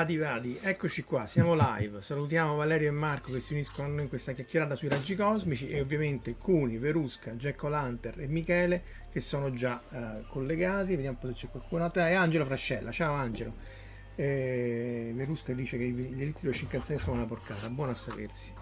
[0.00, 2.00] Vadi vadi, eccoci qua, siamo live.
[2.00, 5.68] Salutiamo Valerio e Marco che si uniscono a noi in questa chiacchierata sui raggi cosmici
[5.68, 10.96] e ovviamente Cuni, Verusca, Jack O'Lantern e Michele che sono già uh, collegati.
[10.96, 12.00] Vediamo un po' se c'è qualcuno altro.
[12.00, 13.52] E Angelo Frascella, ciao Angelo.
[14.14, 18.52] Eh, Verusca dice che i diritti dello Shinkansen sono una porcata, buono a sapersi.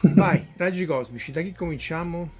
[0.00, 2.30] Vai, raggi cosmici, da chi cominciamo?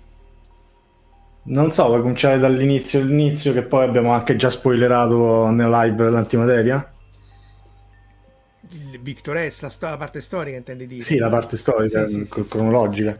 [1.44, 6.94] Non so, vuoi cominciare dall'inizio, all'inizio che poi abbiamo anche già spoilerato nella live dell'antimateria?
[9.00, 11.00] Victor S, la, sto- la, parte storica intendi dire?
[11.00, 13.18] Sì, la parte storica, sì, sì, cronologica.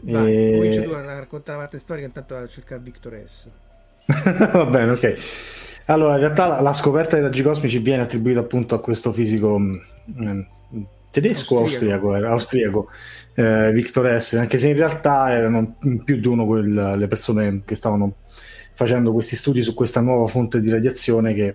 [0.00, 0.52] Vai, e...
[0.54, 3.50] comincia tu a raccontare la parte storica intanto a cercare Victor S.
[4.52, 5.14] Va bene, ok.
[5.86, 9.58] Allora, in realtà la, la, scoperta dei raggi cosmici viene attribuita appunto a questo fisico
[9.58, 10.40] mm,
[11.10, 12.88] tedesco austriaco, austriaco, austriaco
[13.34, 17.74] eh, Victor S, anche se in realtà erano più di uno quel, le persone che
[17.74, 18.16] stavano
[18.72, 21.54] facendo questi studi su questa nuova fonte di radiazione che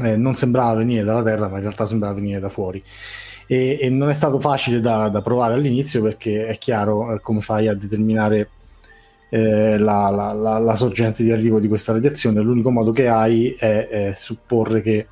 [0.00, 2.82] eh, non sembrava venire dalla Terra, ma in realtà sembrava venire da fuori.
[3.46, 7.40] E, e non è stato facile da, da, provare all'inizio perché è chiaro eh, come
[7.40, 8.48] fai a determinare
[9.28, 12.40] eh, la, la, la, la, sorgente di arrivo di questa radiazione.
[12.40, 15.06] L'unico modo che hai è, è supporre che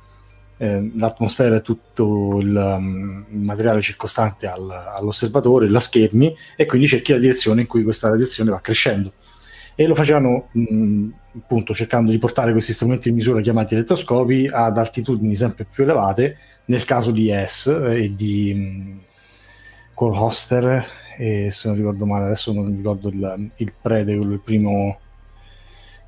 [0.57, 7.11] eh, l'atmosfera è tutto il, um, materiale circostante al, all'osservatore, la schermi, e quindi cerchi
[7.11, 9.13] la direzione in cui questa radiazione va crescendo
[9.75, 14.77] e lo facevano mh, appunto cercando di portare questi strumenti di misura chiamati elettroscopi ad
[14.77, 18.99] altitudini sempre più elevate, nel caso di S e di mh,
[19.93, 20.17] Cole
[21.17, 24.99] e se non ricordo male adesso non ricordo il, il prete, il primo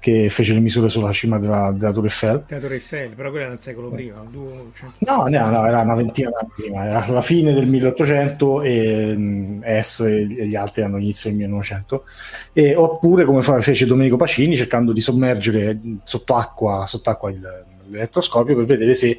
[0.03, 2.43] che fece le misure sulla cima della, della Tour Eiffel.
[2.49, 4.21] La Eiffel, però quella era un secolo prima.
[4.29, 4.51] Due,
[4.97, 9.79] no, no, no, era una ventina d'anni prima, era la fine del 1800 e mh,
[9.79, 12.03] S e gli altri erano inizio del 1900.
[12.51, 18.95] E, oppure come fece Domenico Pacini cercando di sommergere sott'acqua, sott'acqua il, l'elettroscopio per vedere
[18.95, 19.17] se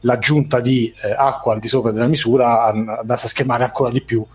[0.00, 4.26] l'aggiunta di eh, acqua al di sopra della misura andasse a schemare ancora di più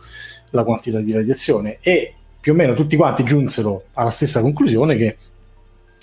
[0.51, 5.17] la quantità di radiazione e più o meno tutti quanti giunsero alla stessa conclusione che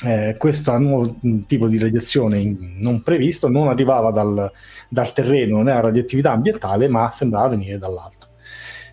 [0.04, 4.50] eh, questo nuovo tipo di radiazione non previsto non arrivava dal,
[4.88, 8.28] dal, terreno, non era radioattività ambientale, ma sembrava venire dall'alto.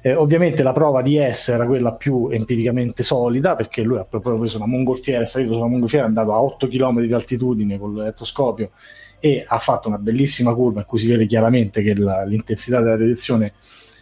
[0.01, 4.37] Eh, ovviamente la prova di S era quella più empiricamente solida perché lui ha proprio
[4.37, 7.95] preso una mongolfiera, è salito sulla mongolfiera, è andato a 8 km di altitudine con
[7.95, 8.71] l'elettroscopio
[9.19, 12.97] e ha fatto una bellissima curva in cui si vede chiaramente che la, l'intensità della
[12.97, 13.53] radiazione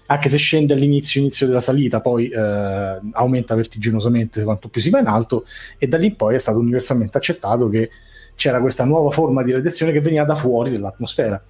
[0.08, 5.00] anche se scende all'inizio inizio della salita, poi eh, aumenta vertiginosamente quanto più si va
[5.00, 5.46] in alto
[5.78, 7.90] e da lì in poi è stato universalmente accettato che
[8.36, 11.42] c'era questa nuova forma di radiazione che veniva da fuori dell'atmosfera.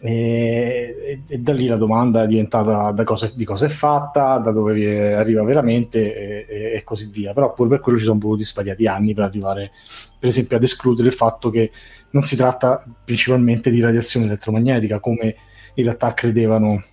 [0.00, 4.50] E, e, e da lì la domanda è diventata cosa, di cosa è fatta, da
[4.50, 7.32] dove arriva veramente e, e, così via.
[7.32, 9.70] Però pure per quello ci sono voluti svariati anni per arrivare,
[10.18, 11.70] per esempio, ad escludere il fatto che
[12.10, 15.34] non si tratta principalmente di radiazione elettromagnetica come
[15.74, 16.84] in realtà credevano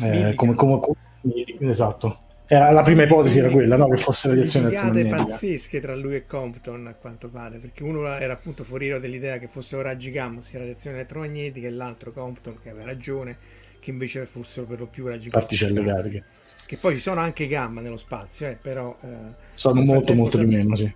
[0.00, 0.96] eh, come, come, come,
[1.70, 2.20] esatto.
[2.46, 3.88] Era, la prima ipotesi era quella, no?
[3.88, 5.24] che fosse radiazione elettromagnetica.
[5.24, 9.48] pazzesche tra lui e Compton, a quanto pare, perché uno era appunto fuoriero dell'idea che
[9.48, 13.38] fossero raggi gamma, sia radiazione elettromagnetica, e l'altro Compton, che aveva ragione,
[13.80, 15.30] che invece fossero per lo più raggi.
[15.30, 16.24] Particelle cariche.
[16.66, 18.96] Che poi ci sono anche gamma nello spazio, eh, però...
[19.02, 19.06] Eh,
[19.54, 20.92] sono molto molto di meno, sì.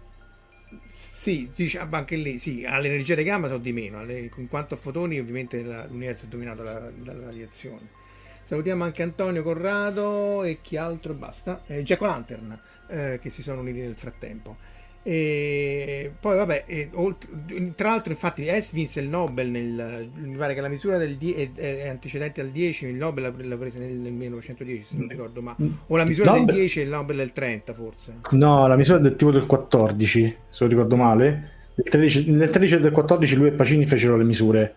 [0.91, 4.77] Sì, diciamo anche lì, sì, all'energia di gamma sono di meno, alle, in quanto a
[4.77, 8.05] fotoni ovviamente la, l'universo è dominato dalla, dalla radiazione
[8.47, 11.63] Salutiamo anche Antonio Corrado e chi altro basta.
[11.67, 12.57] Eh, Jack Lantern
[12.89, 14.57] eh, che si sono uniti nel frattempo.
[15.03, 17.29] E poi vabbè, e, oltre,
[17.75, 21.53] tra l'altro infatti S vinse il Nobel nel, mi pare che la misura del die,
[21.55, 25.43] è, è, antecedente al 10, il Nobel l'ha presa nel, nel 1910 se non ricordo,
[25.43, 25.57] ma
[25.87, 26.47] o la misura Nobel...
[26.47, 28.15] del 10 e il Nobel del 30 forse.
[28.31, 31.51] No, la misura del tipo del 14, se non ricordo male.
[31.75, 34.75] Nel 13, nel 13 e del 14 lui e Pacini fecero le misure.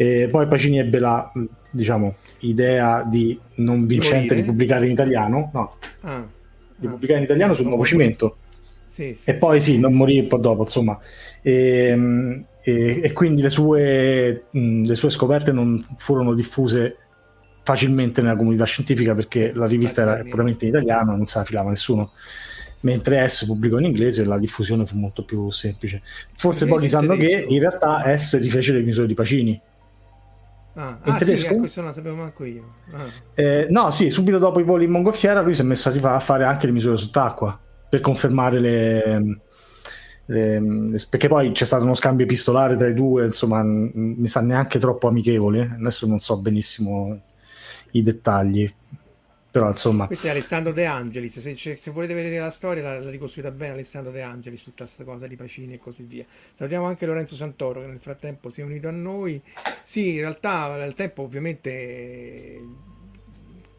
[0.00, 1.30] E poi Pacini ebbe la
[1.70, 6.24] diciamo, idea di non vincente di, pubblicare in italiano, no, ah,
[6.74, 8.36] di ah, pubblicare in italiano sul nuovo cimento
[8.98, 10.98] sì, sì, e poi sì, non morì un po' dopo, insomma.
[11.42, 16.96] E, e, e quindi le sue, le sue, scoperte non furono diffuse
[17.62, 21.68] facilmente nella comunità scientifica perché la rivista era puramente in italiano non se la filava
[21.68, 22.12] nessuno.
[22.80, 26.02] Mentre S pubblicò in inglese la diffusione fu molto più semplice.
[26.36, 29.60] Forse pochi sanno che in realtà S rifece le misure di Pacini.
[30.78, 31.48] Ah, in ah tedesco?
[31.54, 32.74] sì, questo non lo sapevo manco io.
[32.92, 33.04] Ah.
[33.34, 36.44] Eh, no, sì, subito dopo i voli in mongolfiera lui si è messo a fare
[36.44, 37.58] anche le misure sott'acqua
[37.88, 39.36] per confermare le,
[40.26, 44.40] le, le, perché poi c'è stato uno scambio epistolare tra i due, insomma, mi sa
[44.40, 45.76] neanche troppo amichevole.
[45.80, 47.22] Adesso non so benissimo
[47.92, 48.72] i dettagli.
[49.58, 50.06] Però insomma.
[50.06, 51.40] Questo è Alessandro De Angelis.
[51.40, 55.02] Se, se volete vedere la storia, l'ha, l'ha ricostruita bene Alessandro De Angelis, tutta questa
[55.02, 56.24] cosa di Pacini e così via.
[56.54, 59.42] Salutiamo anche Lorenzo Santoro, che nel frattempo si è unito a noi.
[59.82, 62.62] Sì, in realtà nel tempo, ovviamente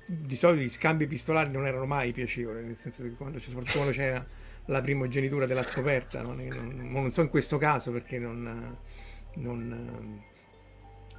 [0.06, 3.94] di solito gli scambi epistolari non erano mai piacevoli, nel senso che quando, soprattutto quando
[3.94, 4.26] c'era
[4.66, 8.78] la primogenitura della scoperta, non, non, non, so in questo caso perché non,
[9.36, 10.24] non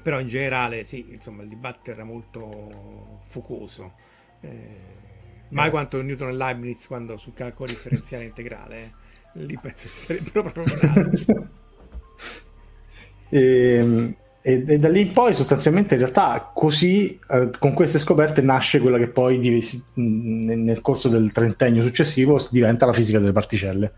[0.02, 4.09] però in generale sì, insomma il dibattito era molto focoso.
[4.40, 4.88] Eh,
[5.48, 8.92] mai quanto Newton e Leibniz quando sul calcolo differenziale integrale,
[9.34, 9.44] eh.
[9.44, 11.26] lì penso che sarebbero proprio nati.
[13.36, 18.40] ehm, e, e, da lì in poi sostanzialmente in realtà così eh, con queste scoperte
[18.40, 23.92] nasce quella che poi div- nel corso del trentennio successivo diventa la fisica delle particelle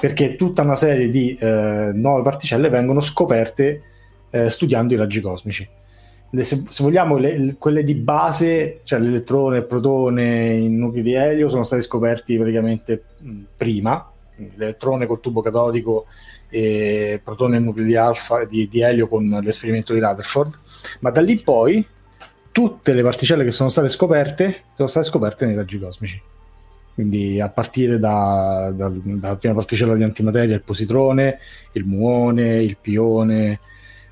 [0.00, 3.82] perché tutta una serie di eh, nuove particelle vengono scoperte
[4.30, 5.68] eh, studiando i raggi cosmici
[6.30, 11.48] se, se vogliamo le, quelle di base cioè l'elettrone, il protone, i nuclei di elio
[11.48, 13.02] sono stati scoperti praticamente
[13.56, 14.10] prima
[14.54, 16.06] l'elettrone col tubo catodico
[16.48, 20.58] e protone e nucleo di alfa di, di elio con l'esperimento di Rutherford,
[21.00, 21.86] ma da lì in poi
[22.52, 26.20] tutte le particelle che sono state scoperte sono state scoperte nei raggi cosmici.
[26.94, 31.38] Quindi a partire da, da, dalla prima particella di antimateria, il positrone,
[31.72, 33.60] il muone, il pione,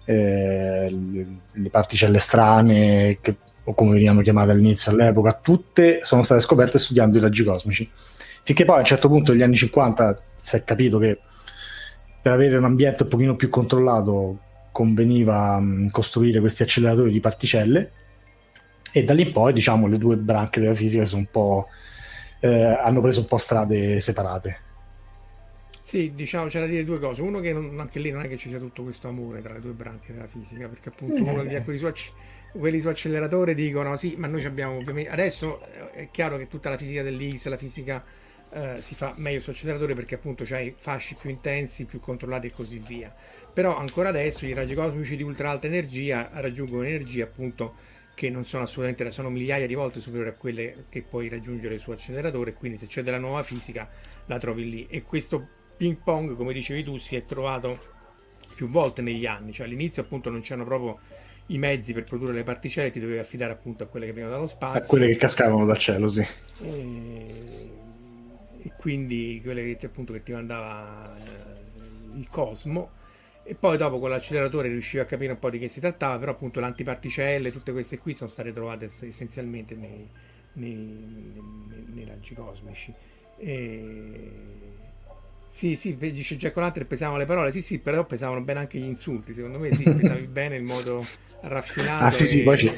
[0.07, 6.41] eh, le, le particelle strane, che, o come venivano chiamate all'inizio all'epoca, tutte sono state
[6.41, 7.91] scoperte studiando i raggi cosmici.
[8.43, 11.19] Finché poi a un certo punto, negli anni 50, si è capito che
[12.23, 14.39] per avere un ambiente un pochino più controllato
[14.73, 17.91] conveniva mh, costruire questi acceleratori di particelle
[18.93, 21.69] e da lì in poi diciamo le due branche della fisica sono un po',
[22.41, 24.61] eh, hanno preso un po' strade separate.
[25.87, 27.23] Sì, diciamo c'è da dire due cose.
[27.23, 29.61] Uno che non, anche lì non è che ci sia tutto questo amore tra le
[29.61, 31.89] due branche della fisica, perché appunto uno di quelli su,
[32.59, 35.11] quelli su acceleratore dicono sì, ma noi abbiamo ovviamente...
[35.11, 38.05] Adesso eh, è chiaro che tutta la fisica dell'X, la fisica
[38.51, 42.53] eh, si fa meglio su acceleratore perché appunto c'hai fasci più intensi, più controllati e
[42.53, 43.15] così via.
[43.53, 47.75] Però ancora adesso i raggi cosmici di ultra alta energia raggiungono energie appunto
[48.13, 51.93] che non sono assolutamente, sono migliaia di volte superiori a quelle che puoi raggiungere su
[51.93, 53.89] acceleratore, quindi se c'è della nuova fisica
[54.27, 54.87] la trovi lì.
[54.89, 57.95] E questo ping pong, come dicevi tu, si è trovato
[58.55, 60.99] più volte negli anni, cioè all'inizio appunto non c'erano proprio
[61.49, 64.49] i mezzi per produrre le particelle, ti dovevi affidare appunto a quelle che venivano dallo
[64.49, 64.81] spazio.
[64.81, 66.27] A quelle che cascavano dal cielo, sì.
[66.63, 67.75] E
[68.67, 72.91] e quindi quelle che, appunto, che ti mandava eh, il Cosmo
[73.45, 76.33] e poi dopo con l'acceleratore riuscivi a capire un po' di che si trattava però
[76.33, 80.09] appunto le antiparticelle tutte queste qui sono state trovate essenzialmente nei,
[80.55, 82.93] nei, nei, nei raggi cosmici
[83.37, 84.33] e...
[85.57, 88.85] sì sì dice Jack O'Lantern pesavano le parole sì sì però pesavano bene anche gli
[88.85, 91.03] insulti secondo me sì pesavi bene il modo
[91.41, 92.27] raffinato ah sì e...
[92.27, 92.71] sì poi ci,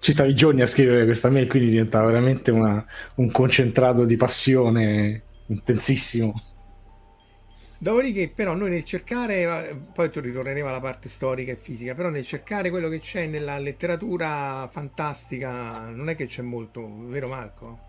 [0.00, 2.84] ci stavi giorni a scrivere questa mail, quindi diventava veramente una,
[3.16, 6.42] un concentrato di passione intensissimo.
[7.80, 12.70] Dopodiché, però, noi nel cercare, poi ritorneremo alla parte storica e fisica, però nel cercare
[12.70, 17.86] quello che c'è nella letteratura fantastica, non è che c'è molto, vero Marco?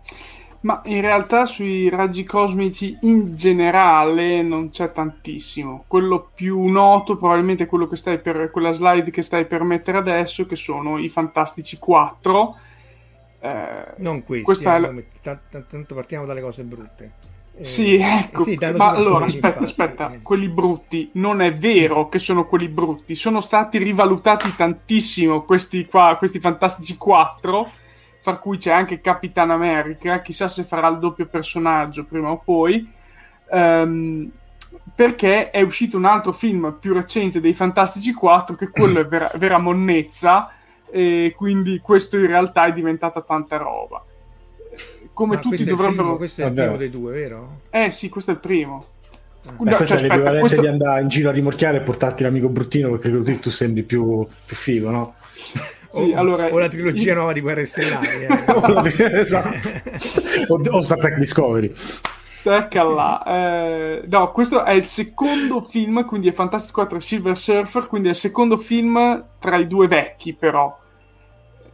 [0.62, 5.84] Ma in realtà sui raggi cosmici in generale non c'è tantissimo.
[5.86, 9.96] Quello più noto probabilmente è quello che stai per quella slide che stai per mettere
[9.96, 12.56] adesso, che sono i Fantastici 4.
[13.40, 15.04] Eh, non questi, eh, è...
[15.22, 17.12] t- tanto partiamo dalle cose brutte.
[17.56, 18.44] Eh, sì, ecco.
[18.44, 19.64] Sì, ma allora aspetta, infatti.
[19.64, 25.86] aspetta, quelli brutti non è vero che sono quelli brutti, sono stati rivalutati tantissimo questi
[25.86, 27.70] qua, questi Fantastici 4
[28.20, 32.88] fra cui c'è anche Capitan America, chissà se farà il doppio personaggio prima o poi,
[33.50, 34.30] ehm,
[34.94, 39.30] perché è uscito un altro film più recente dei Fantastici 4, che quello è vera,
[39.36, 40.52] vera monnezza,
[40.90, 44.04] e quindi questo in realtà è diventata tanta roba.
[45.12, 46.02] Come Ma tutti è il dovrebbero...
[46.02, 46.62] primo- questo è il Vabbè.
[46.62, 47.60] primo dei due, vero?
[47.70, 48.86] Eh sì, questo è il primo.
[49.42, 51.80] Beh, No, questo cioè, è aspetta, l'equivalente questo- di andare in giro a rimorchiare e
[51.80, 55.14] portarti l'amico bruttino perché così tu sembri più, più figo, no?
[55.92, 58.24] Sì, o, allora- o la trilogia nuova di Guerre Stellari.
[58.24, 59.18] eh.
[59.20, 59.68] esatto.
[60.48, 61.74] O, o Star Trek Discovery.
[62.42, 63.22] Ecca là.
[63.26, 68.12] Eh, no, questo è il secondo film, quindi è Fantastic 4 Silver Surfer, quindi è
[68.12, 70.74] il secondo film tra i due vecchi, però.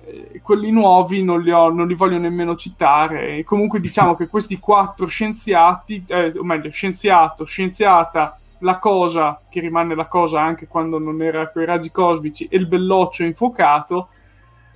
[0.05, 3.37] Eh, quelli nuovi non li, ho- non li voglio nemmeno citare.
[3.39, 9.61] E comunque diciamo che questi quattro scienziati, eh, o meglio, scienziato, scienziata, la cosa, che
[9.61, 14.09] rimane la cosa anche quando non era con i raggi cosmici, e il belloccio infuocato,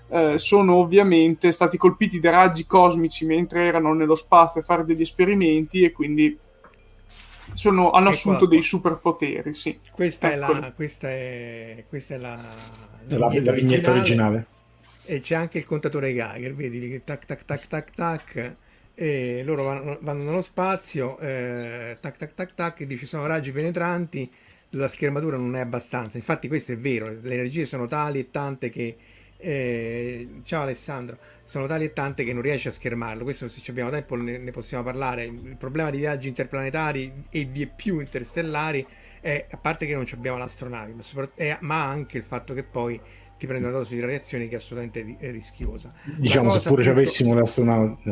[0.08, 5.02] eh, sono ovviamente stati colpiti da raggi cosmici mentre erano nello spazio a fare degli
[5.02, 6.36] esperimenti e quindi
[7.52, 8.48] sono- hanno Eccola assunto qua.
[8.48, 9.78] dei superpoteri, sì.
[9.90, 12.38] Questa, è la, questa, è, questa è la,
[13.08, 14.46] La, la vignetta originale.
[15.04, 18.52] E c'è anche il contatore Geiger, vedi tac tac tac tac tac.
[19.02, 23.50] E loro vanno, vanno nello spazio, eh, tac tac tac tac, e dice sono raggi
[23.50, 24.30] penetranti,
[24.70, 26.18] la schermatura non è abbastanza.
[26.18, 28.96] Infatti questo è vero, le energie sono tali e tante che...
[29.38, 33.24] eh, ciao Alessandro, sono tali e tante che non riesce a schermarlo.
[33.24, 35.24] Questo se ci abbiamo tempo ne, ne possiamo parlare.
[35.24, 38.86] Il problema di viaggi interplanetari e vie più interstellari
[39.22, 43.00] è, a parte che non abbiamo l'astronave, ma, è- ma anche il fatto che poi
[43.38, 45.94] ti prende una dose di radiazione che è assolutamente ri- è rischiosa.
[46.04, 47.40] Diciamo, se pure ci appunto- avessimo le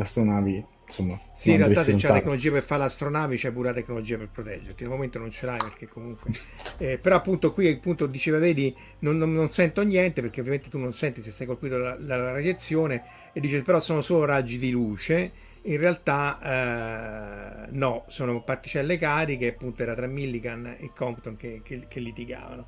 [0.01, 3.73] astronavi, insomma, Sì, in realtà se c'è la tecnologia per fare l'astronavi c'è pure la
[3.73, 4.83] tecnologia per proteggerti.
[4.83, 6.31] Al momento non ce l'hai perché comunque...
[6.77, 10.77] eh, però appunto qui appunto diceva, vedi, non, non- non sento niente perché ovviamente tu
[10.77, 14.71] non senti se sei colpito dalla, dalla radiazione e dice però sono solo raggi di
[14.71, 15.31] luce.
[15.63, 21.85] In realtà eh, no, sono particelle cariche, appunto era tra Millikan e Compton che, che-
[21.87, 22.67] che litigavano.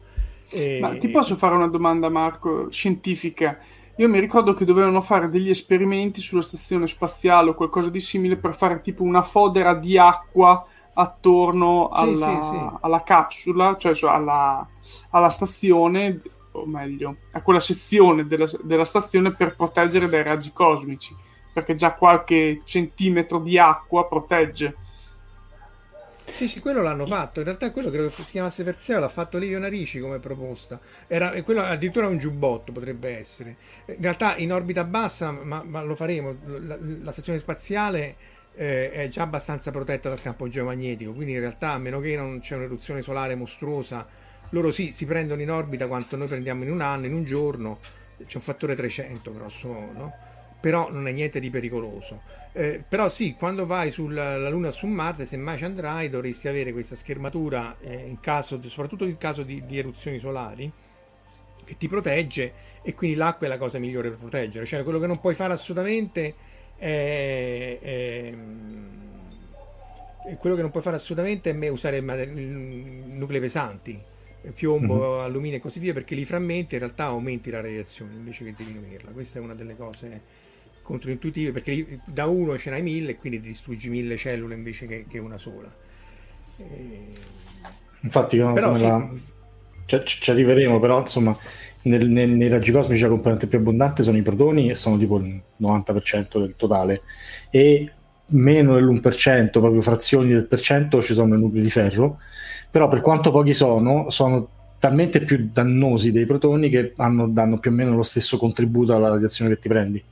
[0.50, 3.60] E- Ma ti posso fare una domanda, Marco, scientifica?
[4.01, 8.36] Io mi ricordo che dovevano fare degli esperimenti sulla stazione spaziale o qualcosa di simile
[8.36, 12.70] per fare tipo una fodera di acqua attorno Sì, alla, sì, sì.
[12.81, 14.67] alla capsula, cioè cioè alla,
[15.12, 16.20] alla stazione,
[16.53, 21.15] o meglio, a quella sezione della, della stazione per proteggere dai raggi cosmici,
[21.53, 24.77] perché già qualche centimetro di acqua protegge.
[26.35, 27.39] Sì, sì, quello l'hanno fatto.
[27.39, 30.79] In realtà quello credo che si chiamasse Perseo, l'ha fatto Livio Narici come proposta.
[31.07, 33.55] Era, quello addirittura un giubbotto potrebbe essere.
[33.85, 38.15] In realtà in orbita bassa, ma, ma lo faremo, la, la stazione spaziale
[38.55, 42.39] eh, è già abbastanza protetta dal campo geomagnetico, quindi in realtà a meno che non
[42.39, 44.07] c'è un'eruzione solare mostruosa,
[44.50, 47.79] loro sì, si prendono in orbita quanto noi prendiamo in un anno, in un giorno,
[48.25, 50.13] c'è un fattore 300 grosso modo,
[50.62, 52.22] però non è niente di pericoloso.
[52.53, 56.10] Eh, però sì, quando vai sulla la Luna o su Marte, se mai ci andrai,
[56.10, 60.72] dovresti avere questa schermatura, eh, in caso, soprattutto in caso di, di eruzioni solari,
[61.63, 64.65] che ti protegge e quindi l'acqua è la cosa migliore per proteggere.
[64.65, 66.34] Cioè quello che non puoi fare assolutamente
[66.77, 67.77] è...
[67.82, 68.36] è-
[70.38, 74.00] quello che non puoi fare assolutamente è usare nuclei pesanti,
[74.53, 78.53] piombo, alluminio e così via, perché li frammenti in realtà aumenti la radiazione invece che
[78.56, 79.12] diminuirla.
[79.12, 80.22] Questa è una delle cose
[80.91, 85.19] controintuitive perché da uno ce n'hai mille e quindi distruggi mille cellule invece che, che
[85.19, 85.74] una sola.
[86.57, 87.13] E-
[88.01, 88.83] Infatti, come Però sì.
[88.83, 89.10] la-
[89.86, 91.38] ci, ci- ci arriveremo, però insomma,
[91.83, 95.17] nel- nel- nei raggi cosmici la componente più abbondante sono i protoni e sono tipo
[95.17, 97.01] il 90% del totale
[97.50, 97.91] e
[98.33, 102.19] meno dell'1%, proprio frazioni del per cento, ci sono i nuclei di ferro,
[102.69, 107.69] però per quanto pochi sono, sono talmente più dannosi dei protoni che hanno- danno più
[107.71, 110.03] o meno lo stesso contributo alla radiazione che ti prendi,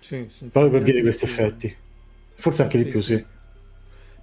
[0.00, 1.74] sì, sì, proprio per dire questi effetti.
[2.34, 3.24] Forse anche di più, sì.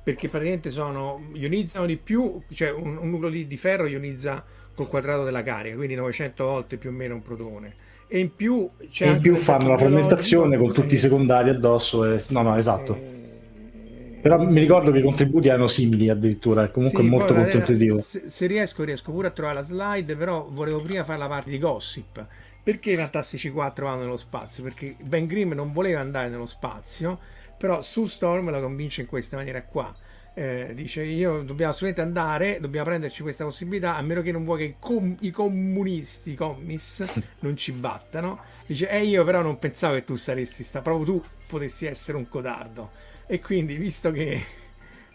[0.03, 4.87] Perché praticamente sono ionizzano di più, cioè un, un nucleo di, di ferro ionizza col
[4.87, 7.75] quadrato della carica, quindi 900 volte più o meno un protone.
[8.07, 12.03] E in più c'è E in più fanno la frammentazione con tutti i secondari addosso.
[12.05, 12.25] E...
[12.29, 12.93] No, no, esatto.
[12.93, 17.35] eh, Però mi ricordo che i contributi erano simili addirittura, e comunque Sì, molto poi,
[17.35, 18.05] molto eh, intuitivo.
[18.07, 21.49] Se, se riesco, riesco pure a trovare la slide, però volevo prima fare la parte
[21.49, 22.27] di gossip.
[22.65, 24.63] Perché i Fantastici 4 vanno nello spazio?
[24.63, 27.19] Perché Ben Grimm non voleva andare nello spazio,
[27.59, 29.95] però Sue Storm la convince in questa maniera qua.
[30.33, 34.57] Eh, dice io dobbiamo assolutamente andare, dobbiamo prenderci questa possibilità, a meno che non vuoi
[34.57, 37.05] che i, com- i comunisti, i commis,
[37.41, 38.39] non ci battano.
[38.65, 42.27] Dice, e io però non pensavo che tu saresti sta, proprio tu potessi essere un
[42.27, 42.89] codardo.
[43.27, 44.43] E quindi, visto che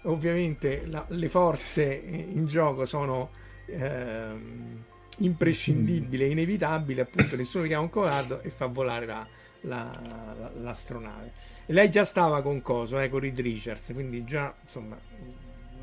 [0.04, 3.30] ovviamente la- le forze in gioco sono
[3.66, 4.85] ehm,
[5.21, 9.27] imprescindibili e inevitabili, appunto nessuno chiama un codardo e fa volare la,
[9.62, 9.91] la,
[10.39, 11.33] la, l'astronave.
[11.67, 14.99] E lei già stava con Coso, eh, con Reed Richards, quindi già insomma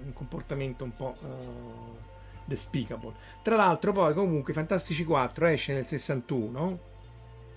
[0.04, 1.98] un comportamento un po' uh,
[2.46, 3.14] despicable.
[3.42, 6.80] Tra l'altro poi comunque Fantastici 4 esce nel 61,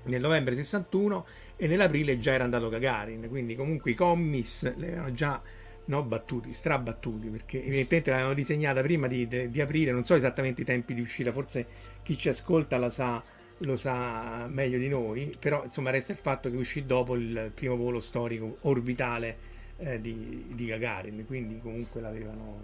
[0.05, 5.13] nel novembre 61 e nell'aprile già era andato Gagarin, quindi comunque i commis le avevano
[5.13, 5.41] già
[5.90, 10.62] no, battuti, strabattuti, perché evidentemente l'avevano disegnata prima di, di, di, aprire, non so esattamente
[10.62, 11.66] i tempi di uscita, forse
[12.02, 13.23] chi ci ascolta sa,
[13.59, 17.76] lo sa meglio di noi, però insomma resta il fatto che uscì dopo il primo
[17.76, 22.62] volo storico orbitale eh, di, di, Gagarin, quindi comunque l'avevano,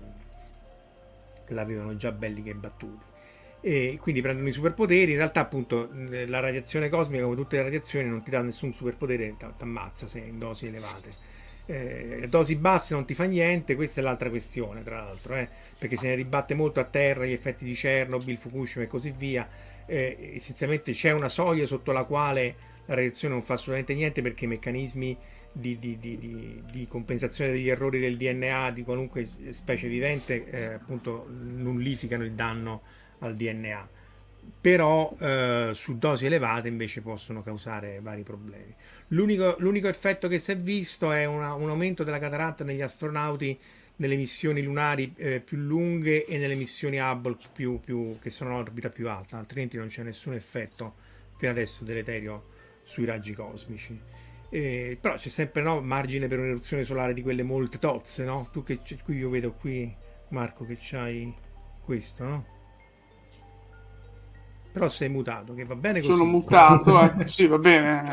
[1.49, 3.14] l'avevano già belli che battuti.
[3.61, 8.09] E quindi prendono i superpoteri, in realtà appunto la radiazione cosmica come tutte le radiazioni
[8.09, 11.35] non ti dà nessun superpotere, ti ammazza se in dosi elevate
[11.67, 15.97] eh, dosi basse non ti fa niente, questa è l'altra questione, tra l'altro, eh, perché
[15.97, 19.49] se ne ribatte molto a terra gli effetti di Chernobyl, Fukushima e così via.
[19.87, 24.45] Eh, essenzialmente c'è una soglia sotto la quale la radiazione non fa assolutamente niente perché
[24.45, 25.17] i meccanismi
[25.53, 31.27] di, di, di, di compensazione degli errori del DNA di qualunque specie vivente eh, appunto
[31.29, 32.83] nullificano il danno
[33.21, 33.89] al DNA
[34.61, 38.75] però eh, su dosi elevate invece possono causare vari problemi.
[39.09, 43.59] L'unico, l'unico effetto che si è visto è una, un aumento della cataratta negli astronauti
[43.97, 48.91] nelle missioni lunari eh, più lunghe e nelle missioni Hubble più, più, che sono all'orbita
[48.91, 50.95] più alta, altrimenti non c'è nessun effetto
[51.37, 53.99] fino adesso deleterio sui raggi cosmici.
[54.49, 58.49] Eh, però c'è sempre no, margine per un'eruzione solare di quelle molte tozze, no?
[58.53, 59.93] Tu che qui io vedo qui,
[60.29, 61.35] Marco, che c'hai
[61.83, 62.56] questo, no?
[64.76, 66.12] Però sei mutato, che va bene così.
[66.12, 67.25] Sono mutato, eh.
[67.28, 68.04] sì, va bene.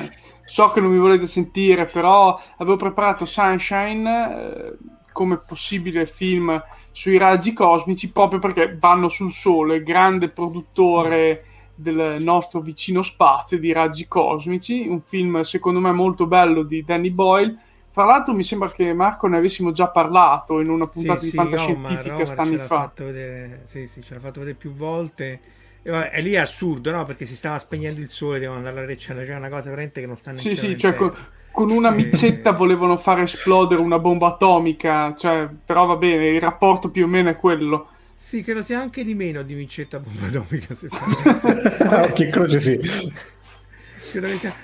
[0.46, 4.78] So che non mi volete sentire, però avevo preparato Sunshine eh,
[5.12, 11.44] come possibile film sui raggi cosmici proprio perché vanno sul Sole, grande produttore
[11.76, 17.10] del nostro vicino spazio di raggi cosmici, un film secondo me molto bello di Danny
[17.10, 17.58] Boyle.
[17.90, 21.32] Fra l'altro mi sembra che Marco ne avessimo già parlato in una puntata sì, di
[21.32, 22.90] sì, fantascientifica Omar, stanni fa.
[22.96, 25.53] Vedere, sì, sì, ce l'ha fatto vedere più volte
[25.86, 27.04] e, vabbè, e lì è assurdo, no?
[27.04, 30.08] Perché si stava spegnendo il sole, devono andare alla recciana, c'è una cosa veramente che
[30.08, 31.14] non sta neanche Sì, sì, cioè con,
[31.52, 36.90] con, una micetta volevano far esplodere una bomba atomica, cioè, però va bene, il rapporto
[36.90, 37.90] più o meno è quello.
[38.16, 42.12] Sì, credo sia anche di meno di micetta bomba atomica, se fa.
[42.16, 42.80] che croce sì.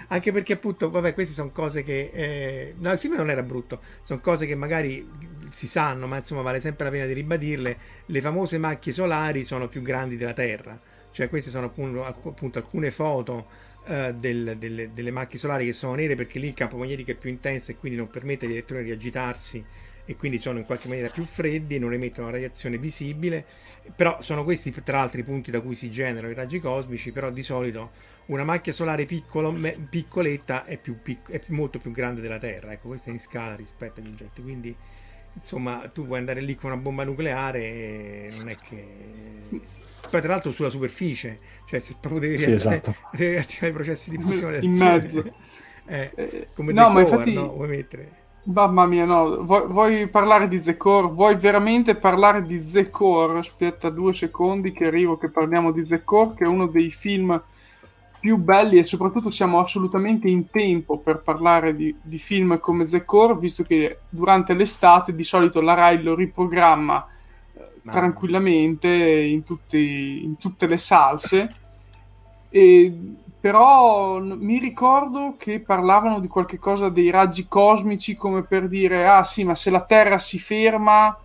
[0.07, 2.11] Anche perché appunto, vabbè, queste sono cose che...
[2.13, 2.75] Eh...
[2.77, 5.05] No, il film non era brutto, sono cose che magari
[5.49, 7.77] si sanno, ma insomma vale sempre la pena di ribadirle.
[8.05, 10.79] Le famose macchie solari sono più grandi della Terra
[11.11, 13.47] cioè queste sono appunto, alcune foto
[13.87, 17.15] uh, del, delle, delle, macchie solari che sono nere perché lì il campo magnetico è
[17.15, 19.63] più intenso e quindi non permette agli elettroni di agitarsi
[20.05, 23.45] e quindi sono in qualche maniera più freddi e non emettono una radiazione visibile.
[23.95, 27.29] Però sono questi tra l'altro i punti da cui si generano i raggi cosmici però
[27.29, 27.91] di solito
[28.27, 32.71] una macchia solare piccolo, me, piccoletta è, più, pic, è molto più grande della Terra
[32.71, 34.41] ecco questa è in scala rispetto agli oggetti.
[34.41, 34.75] Quindi
[35.33, 39.77] insomma tu puoi andare lì con una bomba nucleare e non è che
[40.09, 42.95] poi tra l'altro sulla superficie, cioè se proprio devi sì, esatto.
[43.13, 45.23] riattivare i processi di fusione in mezzo.
[45.91, 47.33] Eh, eh, come no, decor, ma infatti...
[47.33, 47.51] no?
[47.51, 48.11] Vuoi mettere?
[48.43, 51.07] Mamma mia, no, vuoi, vuoi, parlare di The Core?
[51.07, 53.39] Vuoi veramente parlare di The Core?
[53.39, 57.41] Aspetta due secondi che arrivo che parliamo di The Core, che è uno dei film
[58.19, 63.03] più belli e soprattutto siamo assolutamente in tempo per parlare di, di film come The
[63.03, 67.07] Core, visto che durante l'estate di solito la RAI lo riprogramma
[67.89, 71.55] tranquillamente in, tutti, in, tutte le salse.
[72.49, 72.93] E,
[73.39, 79.23] però mi ricordo che parlavano di qualche cosa dei raggi cosmici come per dire ah
[79.23, 81.17] sì ma se la Terra si ferma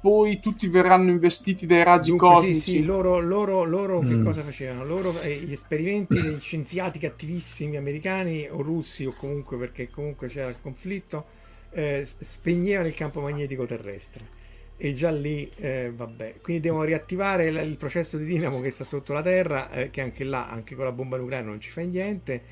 [0.00, 4.08] poi tutti verranno investiti dai raggi Dunque, cosmici sì, sì, loro, loro, loro mm.
[4.08, 4.84] che cosa facevano?
[4.84, 10.48] Loro, eh, gli esperimenti degli scienziati cattivissimi americani o russi o comunque perché comunque c'era
[10.48, 11.24] il conflitto
[11.70, 14.42] eh, spegnevano il campo magnetico terrestre
[14.84, 16.40] e già lì eh, vabbè.
[16.42, 20.02] Quindi devono riattivare il, il, processo di dinamo che sta sotto la terra eh, che
[20.02, 22.42] anche là anche con la bomba nucleare non ci fa niente.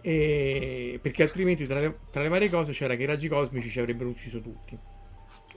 [0.00, 3.78] E, perché altrimenti tra le, tra le, varie cose c'era che i raggi cosmici ci
[3.78, 4.76] avrebbero ucciso tutti.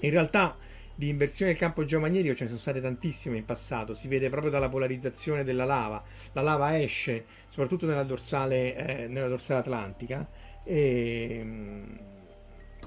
[0.01, 0.55] In realtà
[0.93, 3.95] di inversione del campo geomagnetico ce ne sono state tantissime in passato.
[3.95, 6.03] Si vede proprio dalla polarizzazione della lava.
[6.33, 10.29] La lava esce soprattutto nella dorsale, eh, nella dorsale atlantica.
[10.63, 12.07] E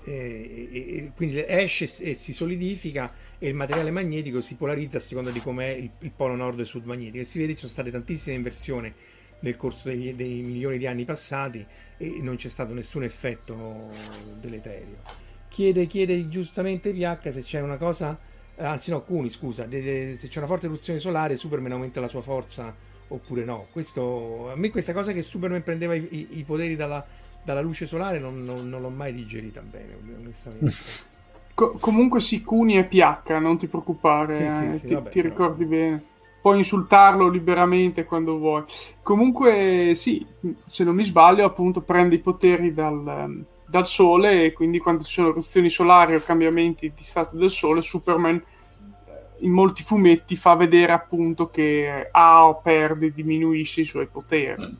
[0.05, 5.33] e, e, quindi esce e si solidifica e il materiale magnetico si polarizza a seconda
[5.33, 7.25] di com'è il, il polo nord e sud magnetico.
[7.25, 8.95] E si vede ci sono state tantissime inversioni
[9.41, 13.91] nel corso dei, dei, milioni di anni passati e non c'è stato nessun effetto
[14.39, 14.99] deleterio.
[15.49, 18.17] Chiede, chiede giustamente PH se c'è una cosa,
[18.59, 22.07] anzi no, Cuni scusa, de, de, se c'è una forte eruzione solare Superman aumenta la
[22.07, 22.73] sua forza
[23.09, 23.67] oppure no.
[23.73, 27.05] Questo, a me questa cosa che Superman prendeva i, i, i poteri dalla,
[27.43, 31.11] dalla luce solare non, non, non l'ho mai digerita bene, onestamente.
[31.63, 35.11] Co- comunque sì, Cuni è pH, non ti preoccupare, sì, eh, sì, sì, ti, vabbè,
[35.11, 35.81] ti ricordi però...
[35.81, 36.05] bene.
[36.41, 38.65] Puoi insultarlo liberamente quando vuoi.
[39.01, 40.27] Comunque sì,
[40.67, 45.13] se non mi sbaglio, appunto prende i poteri dal, dal Sole e quindi quando ci
[45.13, 48.43] sono eruzioni solari o cambiamenti di stato del Sole, Superman eh,
[49.45, 54.79] in molti fumetti fa vedere appunto che ha o perde, diminuisce i suoi poteri.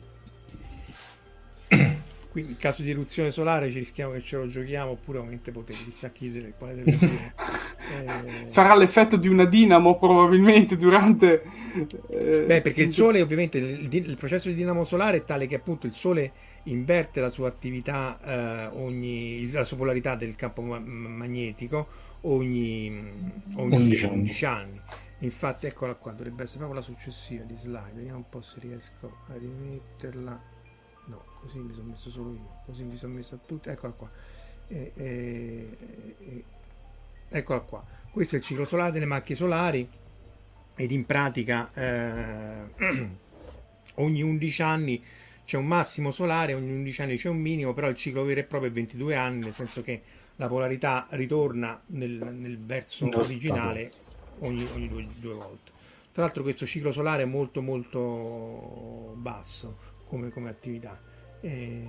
[2.33, 5.53] Quindi in caso di eruzione solare ci rischiamo che ce lo giochiamo oppure aumenta i
[5.53, 7.33] poteri, chissà chi delle, quale delle due.
[7.83, 8.47] Eh...
[8.47, 11.43] Farà l'effetto di una dinamo probabilmente durante...
[12.09, 12.45] Eh...
[12.47, 15.85] Beh, perché il Sole ovviamente, il, il, processo di dinamo solare è tale che appunto
[15.85, 16.31] il Sole
[16.63, 21.87] inverte la sua attività, eh, ogni, la sua polarità del campo ma- magnetico
[22.21, 23.11] ogni,
[23.55, 24.81] ogni 11, 11 anni.
[25.19, 29.17] Infatti eccola qua, dovrebbe essere proprio la successiva di slide, vediamo un po' se riesco
[29.27, 30.51] a rimetterla
[31.05, 34.09] no così mi sono messo solo io così mi sono messo a tutti eccola qua.
[34.67, 35.77] E, e,
[36.19, 36.43] e,
[37.29, 37.85] eccola qua.
[38.09, 39.87] Questo è il ciclo solare delle macchie solari
[40.75, 42.63] ed in pratica eh,
[43.95, 45.03] ogni 11 anni
[45.45, 48.43] c'è un massimo solare ogni 11 anni c'è un minimo però il ciclo vero e
[48.43, 50.01] proprio è 22 anni nel senso che
[50.37, 53.91] la polarità ritorna nel, nel verso originale
[54.39, 55.71] ogni, ogni due, due volte.
[56.11, 60.99] Tra l'altro questo ciclo solare è molto molto basso come, come attività.
[61.41, 61.83] E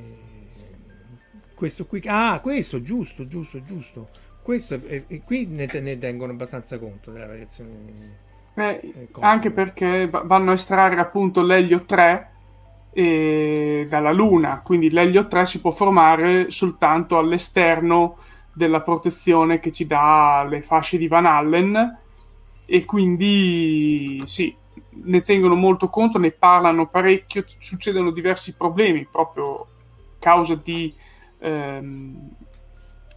[1.54, 4.08] questo qui, ah, questo giusto, giusto, giusto.
[4.42, 8.22] Questo, e, qui ne, ne, tengono abbastanza conto della radiazione.
[8.54, 12.30] Eh, eh anche perché vanno a estrarre appunto l'elio 3
[12.92, 18.16] e, dalla Luna, quindi l'elio 3 si può formare soltanto all'esterno
[18.52, 21.98] della protezione che ci dà le fasce di Van Allen
[22.66, 24.54] e quindi sì,
[24.90, 29.66] ne tengono molto conto, ne parlano parecchio, succedono diversi problemi proprio a
[30.18, 30.94] causa di...
[31.38, 32.30] Ehm,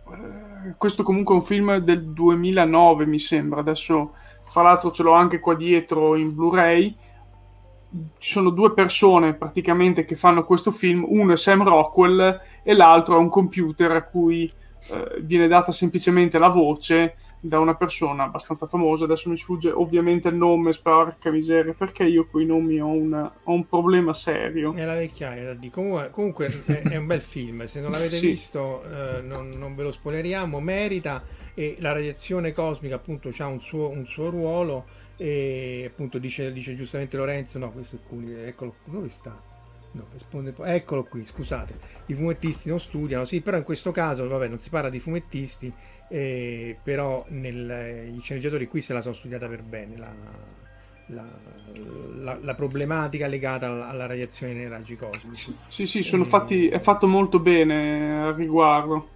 [0.10, 4.14] eh, questo comunque è un film del 2009 mi sembra, adesso
[4.52, 6.96] tra l'altro ce l'ho anche qua dietro in Blu-ray.
[8.18, 13.16] Ci sono due persone praticamente che fanno questo film, uno è Sam Rockwell e l'altro
[13.16, 14.52] è un computer a cui
[14.90, 20.28] eh, viene data semplicemente la voce da una persona abbastanza famosa, adesso mi sfugge ovviamente
[20.28, 24.74] il nome, sporca miseria, perché io con i nomi ho, una, ho un problema serio.
[24.74, 25.70] È la vecchiaia da.
[25.70, 28.28] Comunque, comunque è, è, un bel film, se non l'avete sì.
[28.28, 31.24] visto eh, non, non, ve lo spoileriamo, merita
[31.54, 34.86] e la radiazione cosmica appunto ha un suo, un suo ruolo
[35.18, 39.56] e appunto dice, dice giustamente Lorenzo, no questo è Cuni, eccolo, dove sta?
[39.92, 40.54] No, risponde.
[40.64, 41.80] Eccolo qui, scusate.
[42.08, 45.74] I fumettisti non studiano, sì, però in questo caso, vabbè, non si parla di fumettisti,
[46.10, 50.14] eh, però nel, i sceneggiatori qui se la sono studiata per bene la,
[51.08, 51.26] la,
[52.16, 55.56] la, la problematica legata alla, alla, radiazione nei raggi cosmici.
[55.68, 56.28] Sì, sì, sono e...
[56.28, 59.16] fatti, è fatto molto bene al riguardo.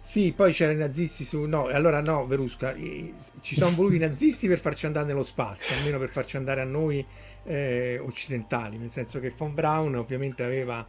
[0.00, 1.42] Sì, poi c'erano i nazisti su...
[1.42, 5.98] No, allora no, Verusca, ci sono voluti i nazisti per farci andare nello spazio, almeno
[5.98, 7.04] per farci andare a noi
[7.42, 10.86] eh, occidentali, nel senso che Von Braun ovviamente aveva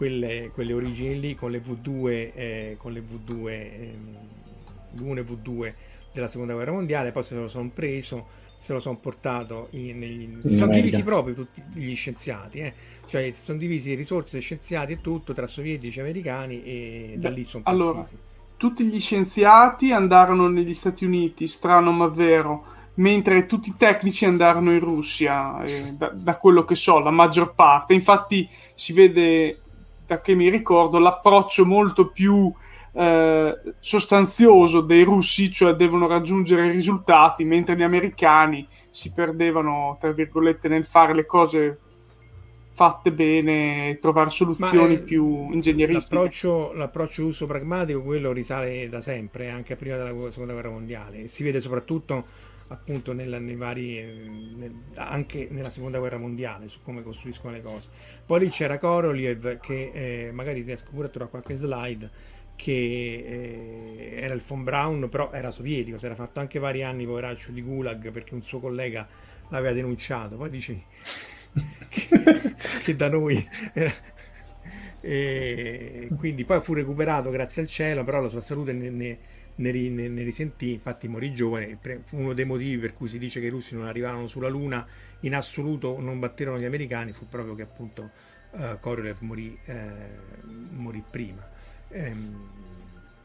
[0.00, 4.16] quelle, quelle origini lì con le V2, eh, con le V2, ehm,
[4.96, 5.74] V1 e V2
[6.14, 10.38] della seconda guerra mondiale, poi se lo sono preso, se lo sono portato in, negli,
[10.42, 12.72] si sono divisi proprio tutti gli scienziati, eh?
[13.08, 17.62] cioè sono divisi risorse, scienziati e tutto tra sovietici e americani e da lì sono
[17.62, 17.82] partiti.
[17.82, 18.08] Allora,
[18.56, 24.72] tutti gli scienziati andarono negli Stati Uniti, strano ma vero, mentre tutti i tecnici andarono
[24.72, 27.92] in Russia, eh, da, da, quello che so, la maggior parte.
[27.92, 29.60] Infatti si vede
[30.18, 32.52] che mi ricordo, l'approccio molto più
[32.92, 40.10] eh, sostanzioso dei russi, cioè devono raggiungere i risultati, mentre gli americani si perdevano, tra
[40.10, 41.78] virgolette, nel fare le cose
[42.72, 46.14] fatte bene, trovare soluzioni Ma, più ingegneristiche.
[46.14, 51.28] L'approccio, l'approccio uso pragmatico, quello risale da sempre, anche prima della seconda guerra mondiale.
[51.28, 52.24] Si vede soprattutto
[52.70, 54.00] appunto nella, nei vari,
[54.56, 57.88] nel, anche nella seconda guerra mondiale su come costruiscono le cose.
[58.24, 62.10] Poi lì c'era Koroliev che eh, magari riesco pure a trovare qualche slide
[62.54, 67.06] che eh, era il von Braun però era sovietico, si era fatto anche vari anni
[67.06, 69.08] poveraccio di Gulag perché un suo collega
[69.48, 70.82] l'aveva denunciato, poi dice
[71.88, 72.08] che,
[72.84, 73.92] che da noi era,
[75.00, 79.18] e quindi poi fu recuperato grazie al cielo, però la sua salute ne, ne
[79.60, 81.78] ne, ne, ne risentì, infatti morì giovane,
[82.10, 84.86] uno dei motivi per cui si dice che i russi non arrivarono sulla Luna
[85.20, 88.10] in assoluto, non batterono gli americani, fu proprio che appunto
[88.52, 89.82] uh, Korolev morì, eh,
[90.70, 91.46] morì prima.
[91.88, 92.48] Ehm,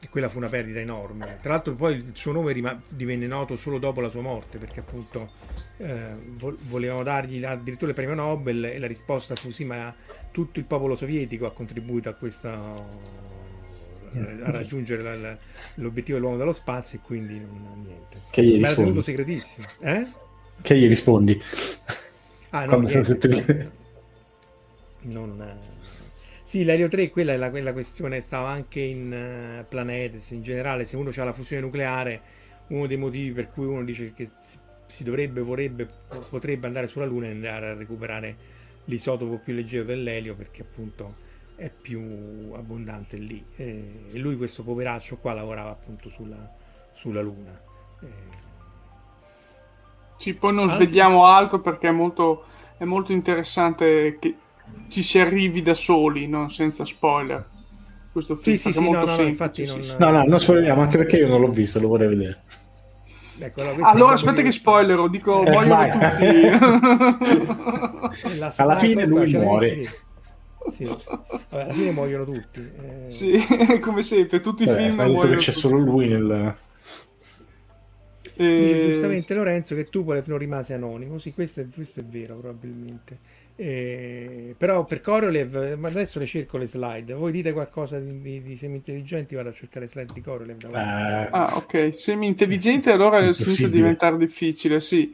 [0.01, 1.37] e quella fu una perdita enorme.
[1.41, 4.81] Tra l'altro poi il suo nome rima- divenne noto solo dopo la sua morte, perché
[4.81, 5.31] appunto
[5.77, 9.93] eh, vo- volevano dargli addirittura il premio Nobel e la risposta fu sì, ma
[10.31, 13.34] tutto il popolo sovietico ha contribuito a questa eh,
[14.43, 15.39] a raggiungere
[15.75, 18.21] l'obiettivo dell'uomo dello spazio e quindi non, niente.
[18.31, 19.01] Che gli Ma rispondi?
[19.01, 19.67] segretissimo.
[19.79, 20.07] Eh?
[20.61, 21.41] Che gli rispondi?
[22.49, 23.71] Ah, no, niente,
[25.01, 25.59] non,
[26.43, 30.85] Sì, l'elio 3, quella è la, quella questione, stava anche in uh, Planetes in generale,
[30.85, 32.21] se uno ha la fusione nucleare,
[32.67, 35.87] uno dei motivi per cui uno dice che si, si dovrebbe, vorrebbe,
[36.29, 38.53] potrebbe andare sulla Luna e andare a recuperare
[38.85, 41.23] l'isotopo più leggero dell'elio perché appunto
[41.55, 43.45] è più abbondante lì.
[43.55, 46.49] E, e lui, questo poveraccio qua, lavorava appunto sulla,
[46.93, 47.59] sulla Luna.
[47.99, 48.07] E,
[50.17, 52.45] Sì, poi non Anche- svegliamo altro perché è molto,
[52.77, 54.35] è molto interessante che
[54.87, 57.45] ci si arrivi da soli, non senza spoiler.
[58.11, 59.95] Questo film Sì, sì, sì, molto no, no, no, semplice, infatti non-.
[59.99, 62.43] No, no, non spoileriamo, anche perché io non l'ho visto, lo vorrei vedere.
[63.37, 65.89] ecco, allora, aspetta che spoiler, dico Eh, muoiono vai.
[65.89, 66.25] tutti.
[68.37, 69.89] La Alla fine lui muore.
[70.67, 70.95] Sì,
[71.49, 72.59] Vabbè, alla fine muoiono tutti.
[72.75, 73.09] eh.
[73.09, 73.33] sì,
[73.81, 75.53] come sempre, tutti i Vabbè, film ha detto che muoiono c'è tutti.
[75.53, 76.57] solo lui nel...
[78.37, 82.37] Eh, Dice giustamente Lorenzo che Tupolev non rimase anonimo, sì, questo è, questo è vero
[82.37, 83.19] probabilmente.
[83.55, 88.41] Eh, però per Korolev, ma adesso le cerco le slide, voi dite qualcosa di, di,
[88.41, 90.65] di semi intelligenti, vado a cercare le slide di Korolev.
[90.73, 93.69] Eh, Ah, ok, semi intelligente allora a Impossibile.
[93.69, 95.13] diventare difficile, sì.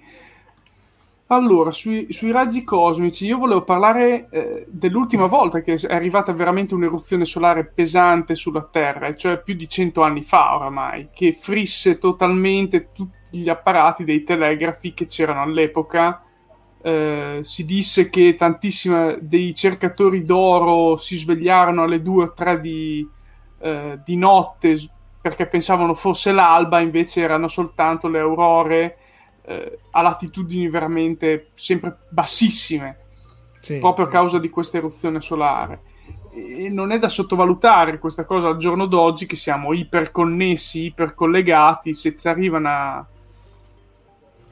[1.31, 6.73] Allora, sui, sui raggi cosmici, io volevo parlare eh, dell'ultima volta che è arrivata veramente
[6.73, 12.91] un'eruzione solare pesante sulla Terra, cioè più di cento anni fa oramai, che frisse totalmente
[12.91, 16.21] tutti gli apparati dei telegrafi che c'erano all'epoca.
[16.81, 23.07] Eh, si disse che tantissimi dei cercatori d'oro si svegliarono alle 2 o 3 di,
[23.59, 24.77] eh, di notte
[25.21, 28.97] perché pensavano fosse l'alba, invece erano soltanto le aurore
[29.51, 32.97] eh, a latitudini veramente sempre bassissime,
[33.59, 34.41] Sì, proprio a sì, causa sì.
[34.41, 35.81] di questa eruzione solare.
[36.33, 42.15] E non è da sottovalutare questa cosa al giorno d'oggi che siamo iperconnessi, ipercollegati, se
[42.15, 43.05] ti arriva una,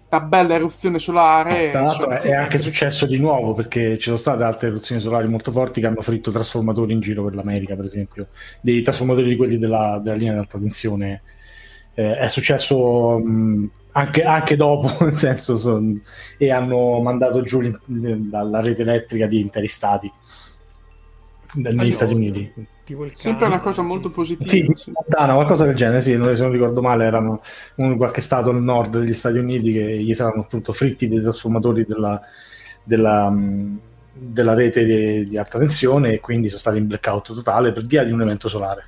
[0.10, 1.70] una bella eruzione solare...
[1.70, 5.54] Tra l'altro è anche successo di nuovo perché ci sono state altre eruzioni solari molto
[5.54, 8.28] forti che hanno fritto trasformatori in giro per l'America, per esempio,
[8.62, 11.22] dei trasformatori di quelli della, della linea di alta tensione.
[11.94, 16.02] Eh, è successo mh, anche, anche dopo, nel senso, son-
[16.38, 20.12] e hanno mandato giù dalla rete elettrica di interi stati
[21.56, 22.54] negli Stati Uniti.
[23.16, 24.50] sempre una cosa molto positiva.
[24.50, 24.92] Sì, sì.
[24.92, 27.42] Montana, qualcosa del genere, sì, se non ricordo male, erano
[27.76, 31.86] un qualche stato nel nord degli Stati Uniti che gli saranno appunto fritti dei trasformatori
[31.86, 32.22] della,
[32.84, 33.36] della,
[34.14, 38.04] della rete di, di alta tensione e quindi sono stati in blackout totale per via
[38.04, 38.86] di un evento solare.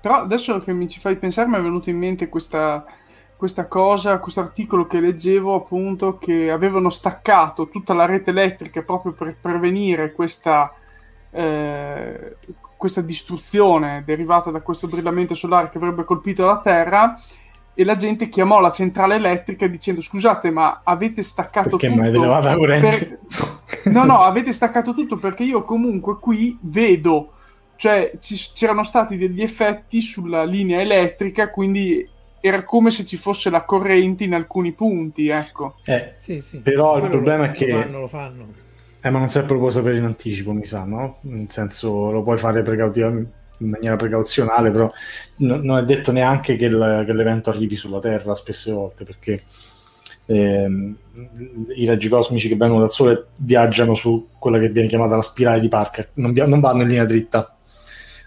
[0.00, 2.84] Però adesso che mi ci fai pensare mi è venuto in mente questa,
[3.40, 9.12] questa cosa, questo articolo che leggevo appunto che avevano staccato tutta la rete elettrica proprio
[9.12, 10.70] per prevenire questa,
[11.30, 12.36] eh,
[12.76, 17.18] questa distruzione derivata da questo brillamento solare che avrebbe colpito la Terra
[17.72, 22.28] e la gente chiamò la centrale elettrica dicendo scusate ma avete staccato Perché tutto
[22.90, 23.18] per-
[23.90, 27.32] No, no, avete staccato tutto perché io comunque qui vedo,
[27.76, 32.06] cioè ci- c'erano stati degli effetti sulla linea elettrica, quindi
[32.40, 35.76] era come se ci fosse la corrente in alcuni punti, ecco.
[35.84, 36.58] Eh, Sì, sì.
[36.58, 38.46] Però il Quello problema lo- è che- Lo fanno, lo fanno.
[39.02, 41.18] eh, ma non sempre lo puoi sapere in anticipo, mi sa, no?
[41.22, 44.90] Nel senso, lo puoi fare precautivamente in maniera precauzionale, però
[45.38, 49.42] no- non è detto neanche che, il- che l'evento arrivi sulla Terra spesse volte, perché
[50.26, 50.96] ehm,
[51.74, 55.58] i raggi cosmici che vengono dal Sole viaggiano su quella che viene chiamata la spirale
[55.60, 57.56] di Parker, non, via- non vanno in linea dritta,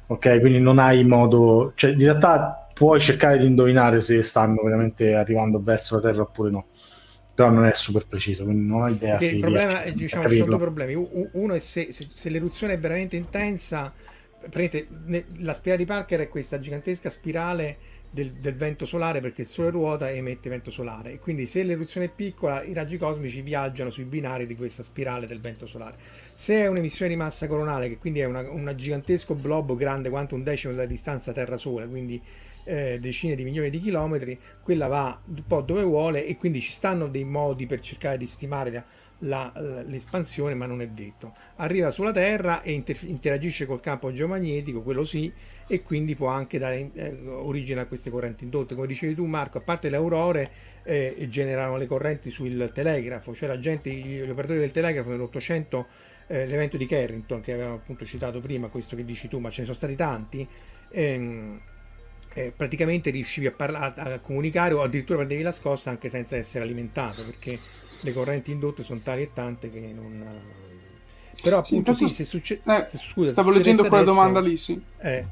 [0.08, 0.40] ok?
[0.42, 5.62] Quindi non hai modo, cioè in realtà puoi cercare di indovinare se stanno veramente arrivando
[5.62, 6.66] verso la Terra oppure no,
[7.34, 10.30] però non è super preciso, quindi non ho idea Perché se il problema è, diciamo,
[10.30, 11.08] ci sono due problemi.
[11.34, 13.94] Uno è se, se- se l'eruzione è veramente intensa,
[14.50, 14.88] prendete,
[15.38, 17.78] la spirale di Parker è questa gigantesca spirale
[18.14, 21.14] del, del vento solare perché il Sole ruota e emette vento solare.
[21.14, 25.26] E quindi se l'eruzione è piccola, i raggi cosmici viaggiano sui binari di questa spirale
[25.26, 25.96] del vento solare.
[26.36, 30.44] Se è un'emissione di massa coronale, che quindi è un gigantesco globo grande quanto un
[30.44, 32.22] decimo della distanza Terra-Sole, quindi
[32.66, 36.72] eh, decine di milioni di chilometri, quella va un po' dove vuole e quindi ci
[36.72, 38.84] stanno dei modi per cercare di stimare la-
[39.56, 41.34] la- l'espansione, ma non è detto.
[41.58, 45.32] Arriva sulla Terra e inter- interagisce col campo geomagnetico, quello sì,
[45.68, 48.76] e quindi può anche dare eh, origine a queste correnti indotte.
[48.76, 50.52] Come dicevi tu, Marco, a parte le aurore
[50.84, 55.88] eh, generano le correnti sul telegrafo, cioè la gente, gli operatori del telegrafo nell'Ottocento,
[56.28, 59.62] eh, l'evento di Carrington che avevamo appunto citato prima, questo che dici tu, ma ce
[59.62, 60.48] ne sono stati tanti.
[60.92, 61.62] ehm,
[62.34, 66.64] eh, praticamente riuscivi a, parla- a comunicare o addirittura prendevi la scossa anche senza essere
[66.64, 67.60] alimentato perché
[68.02, 70.42] le correnti indotte sono tali e tante che non
[71.42, 74.82] però appunto sì, sì se succede eh, scusa stavo leggendo quella adesso, domanda lì sì
[75.00, 75.26] eh,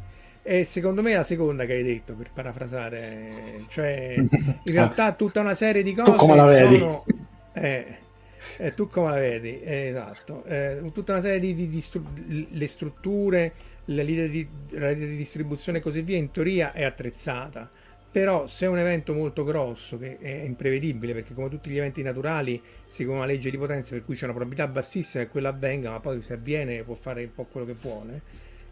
[0.43, 5.39] e secondo me è la seconda che hai detto per parafrasare cioè in realtà tutta
[5.39, 6.77] una serie di cose tu come la vedi?
[6.77, 7.05] sono
[7.53, 7.97] eh,
[8.57, 12.67] eh, tu come la vedi esatto eh, tutta una serie di, di, di stru- le
[12.67, 13.53] strutture
[13.85, 17.69] la linea di, la di distribuzione e così via in teoria è attrezzata.
[18.11, 22.01] Però se è un evento molto grosso che è imprevedibile perché come tutti gli eventi
[22.01, 25.91] naturali segue una legge di potenza per cui c'è una probabilità bassissima che quello avvenga
[25.91, 28.21] ma poi se avviene può fare un po' quello che vuole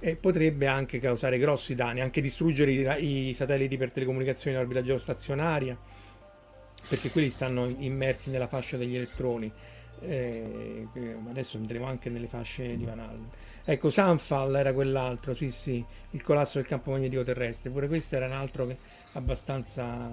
[0.01, 4.83] e potrebbe anche causare grossi danni anche distruggere i, i satelliti per telecomunicazioni in orbita
[4.83, 5.77] geostazionaria
[6.89, 9.51] perché quelli stanno immersi nella fascia degli elettroni.
[10.01, 10.87] Eh,
[11.29, 13.27] adesso andremo anche nelle fasce di Van Allen
[13.65, 17.69] ecco Sanfal era quell'altro sì sì il collasso del campo magnetico terrestre.
[17.69, 18.77] Pure questo era un altro che
[19.13, 20.09] abbastanza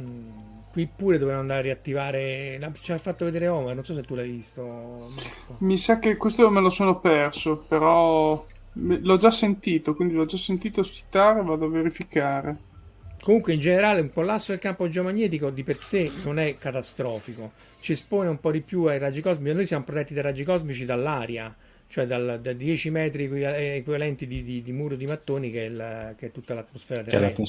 [0.00, 0.30] mm,
[0.70, 4.14] qui pure dovevano andare a riattivare ci ha fatto vedere Omar non so se tu
[4.14, 5.56] l'hai visto Marco.
[5.58, 10.36] mi sa che questo me lo sono perso però l'ho già sentito quindi l'ho già
[10.36, 12.64] sentito citare vado a verificare.
[13.22, 17.52] Comunque in generale un collasso del campo geomagnetico di per sé non è catastrofico.
[17.80, 20.84] Ci espone un po' di più ai raggi cosmici noi siamo protetti dai raggi cosmici
[20.84, 21.52] dall'aria
[21.88, 26.14] cioè dal, da 10 metri equivalenti di, di, di, muro di mattoni che è, la,
[26.16, 27.44] che è tutta l'atmosfera terrestre.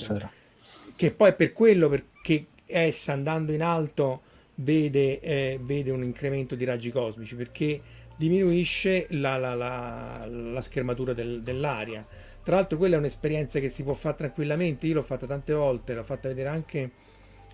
[0.95, 4.21] Che poi è per quello perché essa andando in alto
[4.55, 7.81] vede, eh, vede un incremento di raggi cosmici perché
[8.15, 12.05] diminuisce la, la, la, la schermatura del, dell'aria.
[12.43, 15.93] Tra l'altro quella è un'esperienza che si può fare tranquillamente, io l'ho fatta tante volte,
[15.93, 16.91] l'ho fatta vedere anche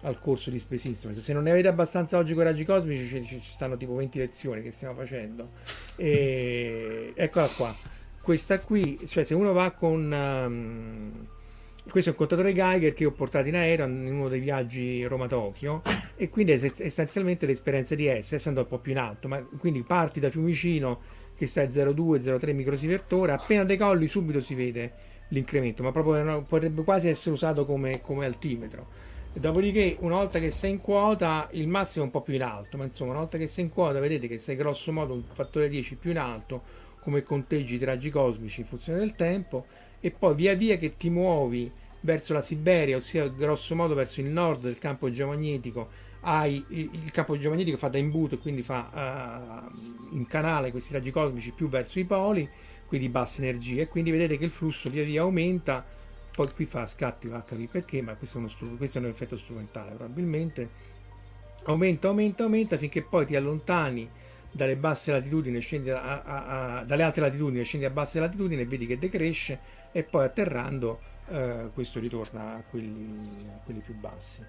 [0.04, 1.24] al corso di Space Instruments.
[1.24, 4.18] Se non ne avete abbastanza oggi con i raggi cosmici, ci, ci, stanno tipo 20
[4.18, 5.50] lezioni che stiamo facendo.
[5.96, 7.76] E eccola qua.
[8.22, 10.12] Questa qui, cioè se uno va con...
[10.12, 11.28] Um,
[11.90, 15.82] questo è un contatore Geiger che ho portato in aereo in uno dei viaggi Roma-Tokyo
[16.16, 19.84] e quindi è essenzialmente l'esperienza di S, essendo un po' più in alto, ma quindi
[19.84, 21.02] parti da Fiumicino
[21.36, 24.94] che sta a 0,2-0,3 microsievert ora, appena decolli subito si vede
[25.28, 29.03] l'incremento, ma proprio potrebbe quasi essere usato come, come altimetro
[29.36, 32.78] Dopodiché, una volta che sei in quota, il massimo è un po' più in alto,
[32.78, 35.70] ma insomma, una volta che sei in quota, vedete che sei grosso modo un fattore
[35.70, 36.62] 10 più in alto,
[37.00, 39.66] come conteggi i raggi cosmici in funzione del tempo,
[40.00, 41.70] e poi via via che ti muovi
[42.02, 45.90] verso la Siberia, ossia grosso modo verso il nord del campo geomagnetico,
[46.22, 51.10] hai il campo geomagnetico fa da imbuto e quindi fa uh, in canale questi raggi
[51.10, 52.48] cosmici più verso i poli,
[52.86, 55.84] quindi bassa energia, e quindi vedete che il flusso via via aumenta
[56.36, 59.08] poi qui fa scatti, va a capire perché, ma questo è, uno questo è un
[59.08, 60.92] effetto strumentale probabilmente.
[61.66, 64.10] Aumenta, aumenta, aumenta finché poi ti allontani
[64.52, 68.66] dalle basse latitudini, scendi a, a, a, dalle alte latitudini, scendi a basse latitudini e
[68.66, 69.60] vedi che decresce
[69.92, 74.44] e poi atterrando eh, questo ritorna a quelli, a quelli più bassi.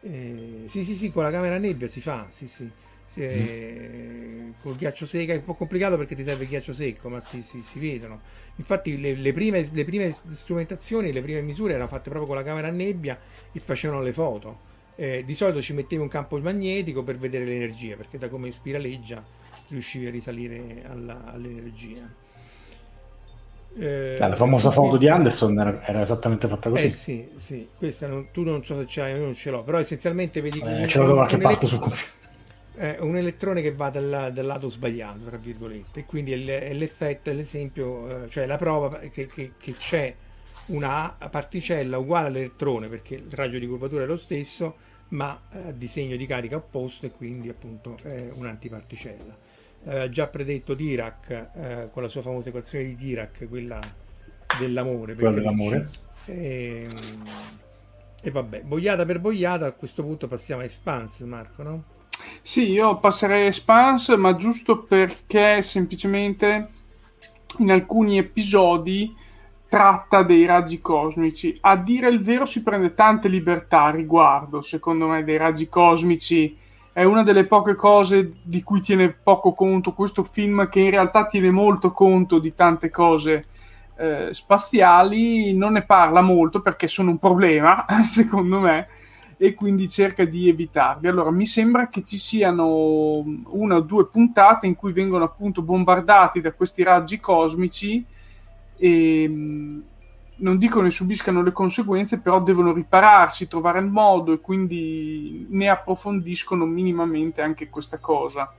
[0.00, 2.70] Eh, sì, sì, sì, con la camera nebbia si fa, sì, sì.
[3.18, 4.50] Mm.
[4.62, 7.40] col ghiaccio secco è un po' complicato perché ti serve il ghiaccio secco, ma si,
[7.42, 8.20] si, si vedono.
[8.56, 12.42] Infatti, le, le, prime, le, prime, strumentazioni, le prime misure erano fatte proprio con la
[12.42, 13.18] camera a nebbia
[13.52, 14.74] e facevano le foto.
[14.96, 19.22] Eh, di solito ci mettevi un campo magnetico per vedere l'energia, perché da come spiraleggia
[19.68, 22.24] riuscivi a risalire alla, all'energia.
[23.78, 26.86] Eh, la famosa foto di Anderson era, era, esattamente fatta così.
[26.86, 29.62] Eh sì, sì, questa non, tu non so se ce l'hai, io non ce l'ho,
[29.62, 32.15] però essenzialmente vedi eh, ce l'ho da qualche parte sul computer
[32.76, 37.30] è un elettrone che va dal, dal, lato sbagliato, tra virgolette, e quindi è l'effetto,
[37.30, 40.14] è l'esempio, eh, cioè la prova che, che, che, c'è
[40.66, 44.76] una particella uguale all'elettrone, perché il raggio di curvatura è lo stesso,
[45.08, 49.44] ma eh, di segno di carica opposto e quindi appunto è un'antiparticella.
[49.86, 53.80] Aveva già predetto Dirac eh, con la sua famosa equazione di Dirac, quella
[54.58, 55.14] dell'amore.
[55.14, 55.88] Quella dell'amore.
[56.26, 57.28] E, ehm,
[58.20, 61.84] e vabbè, boiata per boiata, a questo punto passiamo a Expanse, Marco, no?
[62.42, 66.68] Sì, io passerei a Expanse, ma giusto perché semplicemente
[67.58, 69.14] in alcuni episodi
[69.68, 71.56] tratta dei raggi cosmici.
[71.62, 76.56] A dire il vero si prende tante libertà riguardo, secondo me, dei raggi cosmici.
[76.92, 81.26] È una delle poche cose di cui tiene poco conto questo film, che in realtà
[81.26, 83.42] tiene molto conto di tante cose
[83.96, 85.54] eh, spaziali.
[85.54, 88.88] Non ne parla molto perché sono un problema, secondo me
[89.38, 91.08] e quindi cerca di evitarli.
[91.08, 96.40] Allora, mi sembra che ci siano una o due puntate in cui vengono appunto bombardati
[96.40, 98.04] da questi raggi cosmici
[98.78, 99.30] e
[100.38, 105.68] non dico ne subiscano le conseguenze, però devono ripararsi, trovare il modo e quindi ne
[105.68, 108.52] approfondiscono minimamente anche questa cosa.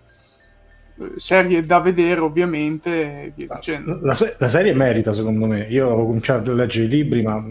[1.00, 4.00] Eh, serie da vedere ovviamente via dicendo.
[4.02, 7.44] La, la, serie merita secondo me io ho cominciato a leggere i libri ma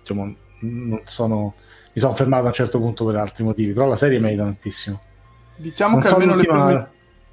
[0.00, 1.54] diciamo, non sono,
[1.92, 5.00] mi sono fermato a un certo punto per altri motivi, però la serie merita tantissimo.
[5.56, 6.90] Diciamo non che so almeno le prime,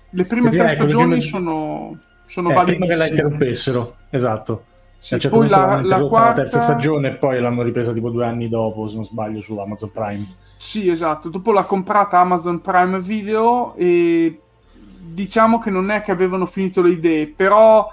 [0.10, 1.22] le prime tre stagioni prime...
[1.22, 2.86] sono, sono eh, validissime.
[2.86, 4.64] Prima che la interrompessero, esatto.
[4.98, 6.28] Sì, certo poi la, la, quarta...
[6.28, 9.58] la terza stagione e poi l'hanno ripresa tipo due anni dopo, se non sbaglio, su
[9.58, 10.26] Amazon Prime.
[10.58, 11.30] Sì, esatto.
[11.30, 14.42] Dopo l'ha comprata Amazon Prime Video e
[15.00, 17.90] diciamo che non è che avevano finito le idee, però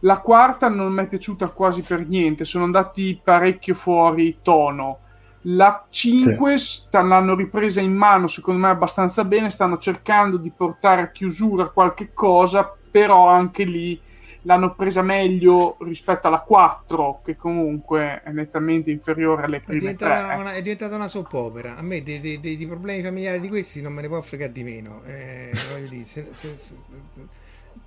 [0.00, 4.98] la quarta non mi è piaciuta quasi per niente, sono andati parecchio fuori tono.
[5.44, 6.82] La 5 sì.
[6.90, 12.10] l'hanno ripresa in mano, secondo me abbastanza bene, stanno cercando di portare a chiusura qualche
[12.12, 13.98] cosa, però anche lì
[14.42, 20.26] l'hanno presa meglio rispetto alla 4, che comunque è nettamente inferiore alle prime è diventata,
[20.26, 20.36] tre.
[20.36, 21.76] Una, è diventata una soap opera.
[21.76, 24.62] A me dei, dei, dei, problemi familiari di questi non me ne può fregare di
[24.62, 25.02] meno.
[25.04, 25.52] Eh,
[25.88, 26.74] dire, se, se, se,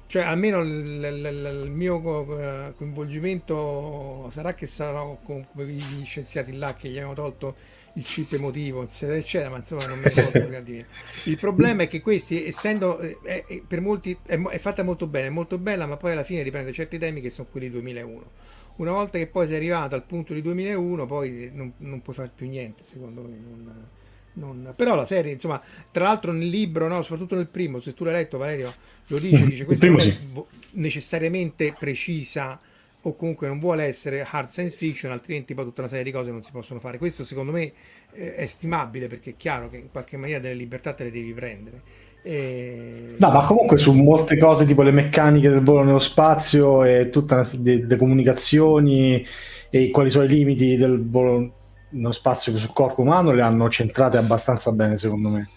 [0.07, 2.01] cioè, almeno il, mio
[2.75, 7.55] coinvolgimento sarà che sarò come gli scienziati là che gli hanno tolto
[7.95, 10.41] il chip emotivo, eccetera, eccetera, ma insomma non mi ricordo
[11.25, 15.07] Il problema è che questi, essendo è, eh, è, per molti è, è, fatta molto
[15.07, 18.31] bene, è molto bella, ma poi alla fine riprende certi temi che sono quelli 2001.
[18.77, 22.31] Una volta che poi sei arrivato al punto di 2001, poi non, non puoi fare
[22.33, 23.37] più niente, secondo me.
[23.37, 23.87] Non,
[24.33, 24.73] non...
[24.75, 28.13] Però la serie, insomma, tra l'altro nel libro, no, soprattutto nel primo, se tu l'hai
[28.13, 28.73] letto, Valerio,
[29.07, 30.17] lo dice, dice questa non è
[30.73, 32.59] necessariamente precisa
[33.05, 36.31] o comunque non vuole essere hard science fiction, altrimenti poi tutta una serie di cose
[36.31, 36.97] non si possono fare.
[36.97, 37.73] Questo secondo me
[38.13, 41.33] eh, è stimabile perché è chiaro che in qualche maniera delle libertà te le devi
[41.33, 41.81] prendere.
[42.23, 43.15] E...
[43.17, 47.35] No, ma comunque su molte cose tipo le meccaniche del volo nello spazio e tutta
[47.35, 49.25] una serie di comunicazioni
[49.69, 51.55] e quali sono i limiti del volo
[51.89, 55.49] nello spazio sul corpo umano le hanno centrate abbastanza bene secondo me.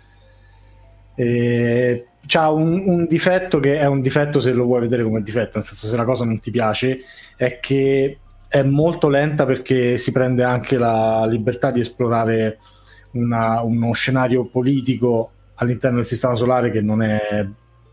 [1.15, 5.59] E c'ha un, un, difetto che è un difetto se lo vuoi vedere come difetto,
[5.59, 6.99] nel senso se una cosa non ti piace,
[7.37, 8.19] è che
[8.49, 12.59] è molto lenta perché si prende anche la libertà di esplorare
[13.13, 17.47] una, uno scenario politico all'interno del sistema solare che non è,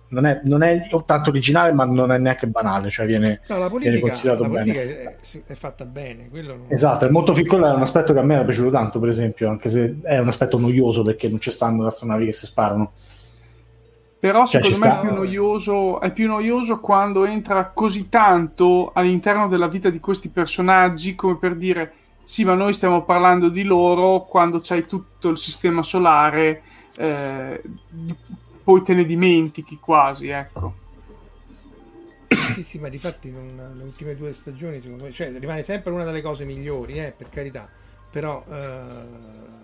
[0.09, 3.69] non è, non è tanto originale ma non è neanche banale, cioè viene, no, la
[3.69, 4.73] politica, viene considerato la bene.
[4.73, 5.15] È,
[5.47, 6.29] è, fatta bene.
[6.31, 6.65] Non...
[6.67, 9.49] Esatto, è molto piccolo, è un aspetto che a me era piaciuto tanto per esempio,
[9.49, 12.91] anche se è un aspetto noioso perché non ci stanno astronavi che si sparano
[14.23, 19.49] però cioè, secondo me è più, noioso, è più, noioso, quando entra così tanto all'interno
[19.49, 21.93] della vita di questi personaggi come per dire
[22.23, 26.61] sì ma noi stiamo parlando di loro quando c'hai tutto il sistema solare
[26.95, 27.61] eh,
[28.63, 30.73] poi te ne dimentichi quasi ecco.
[32.53, 36.05] Sì sì ma di fatti le ultime due stagioni secondo me cioè rimane sempre una
[36.05, 37.67] delle cose migliori eh, per carità.
[38.09, 39.62] Però eh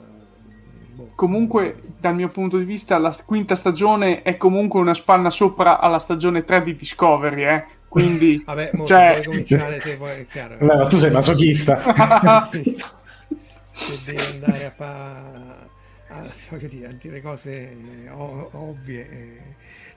[1.15, 5.99] comunque dal mio punto di vista la quinta stagione è comunque una spanna sopra alla
[5.99, 7.65] stagione 3 di Discovery eh?
[7.87, 9.19] quindi vabbè cioè...
[9.23, 11.81] puoi cominciare se vuoi è chiaro ma tu sei masochista
[12.49, 15.67] se devi andare a fare
[16.09, 17.75] a, dire, a dire cose
[18.11, 19.41] ov- ovvie eh.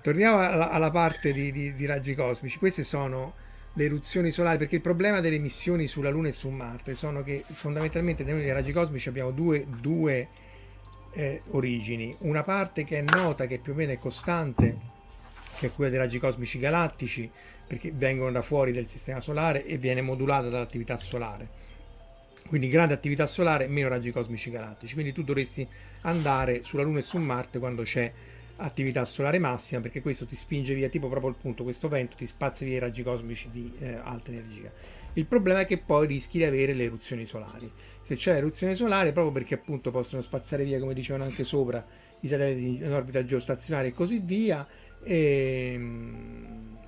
[0.03, 3.35] torniamo alla, alla parte di, di, di raggi cosmici queste sono
[3.75, 7.43] le eruzioni solari, perché il problema delle missioni sulla Luna e su Marte sono che
[7.53, 10.29] fondamentalmente nei raggi cosmici abbiamo due, due
[11.13, 12.15] eh, origini.
[12.21, 14.79] Una parte che è nota, che più o meno è costante,
[15.59, 17.31] che è quella dei raggi cosmici galattici,
[17.67, 21.61] perché vengono da fuori del sistema solare e viene modulata dall'attività solare.
[22.47, 24.95] Quindi grande attività solare, meno raggi cosmici galattici.
[24.95, 25.67] Quindi tu dovresti
[26.03, 28.13] andare sulla Luna e su Marte quando c'è
[28.57, 32.27] attività solare massima, perché questo ti spinge via, tipo proprio il punto, questo vento ti
[32.27, 34.71] spazza via i raggi cosmici di eh, alta energia.
[35.15, 37.71] Il problema è che poi rischi di avere le eruzioni solari
[38.05, 41.85] se c'è l'eruzione solare, proprio perché appunto possono spazzare via, come dicevano anche sopra,
[42.21, 44.67] i satelliti in orbita geostazionaria e così via,
[45.03, 46.79] e ehm,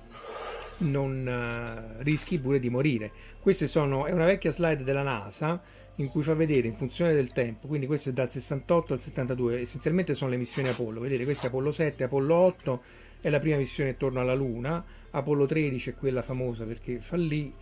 [0.77, 3.11] non uh, rischi pure di morire.
[3.39, 5.61] Queste sono, è una vecchia slide della NASA
[5.95, 9.61] in cui fa vedere in funzione del tempo, quindi questo è dal 68 al 72,
[9.61, 12.83] essenzialmente sono le missioni Apollo, vedete questa è Apollo 7, Apollo 8
[13.21, 17.53] è la prima missione attorno alla Luna, Apollo 13 è quella famosa perché fallì,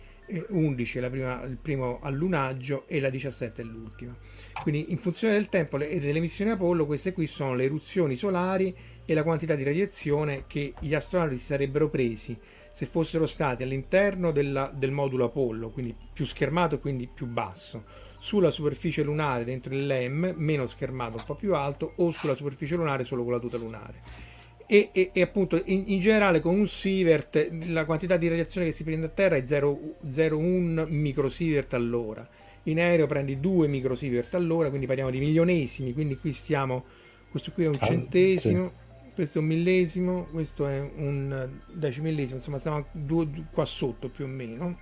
[0.48, 4.16] 11 è prima, il primo allunaggio e la 17 è l'ultima.
[4.62, 8.74] Quindi in funzione del tempo e delle missioni Apollo, queste qui sono le eruzioni solari
[9.04, 12.38] e la quantità di radiazione che gli astronauti si sarebbero presi
[12.70, 17.84] se fossero stati all'interno della, del modulo Apollo, quindi più schermato e quindi più basso,
[18.18, 22.74] sulla superficie lunare dentro il LEM, meno schermato, un po' più alto, o sulla superficie
[22.74, 24.32] lunare solo con la tuta lunare
[24.66, 28.72] e, e, e appunto in, in, generale con un sievert la quantità di radiazione che
[28.72, 32.26] si prende a terra è 0,1 microsievert all'ora
[32.64, 36.84] in aereo prendi 2 microsievert all'ora quindi parliamo di milionesimi quindi qui stiamo
[37.30, 38.72] questo qui è un ah, centesimo
[39.08, 39.14] sì.
[39.14, 44.28] questo è un millesimo questo è un decimillesimo insomma stiamo due, qua sotto più o
[44.28, 44.78] meno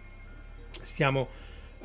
[0.81, 1.29] stiamo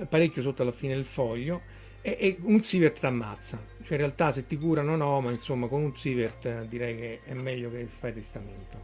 [0.08, 1.62] parecchio sotto alla fine del foglio
[2.02, 3.60] e, e un Sievert ammazza.
[3.88, 7.20] Cioè in realtà se ti curano no, ma insomma con un Sievert eh, direi che
[7.24, 8.78] è meglio che fai testamento.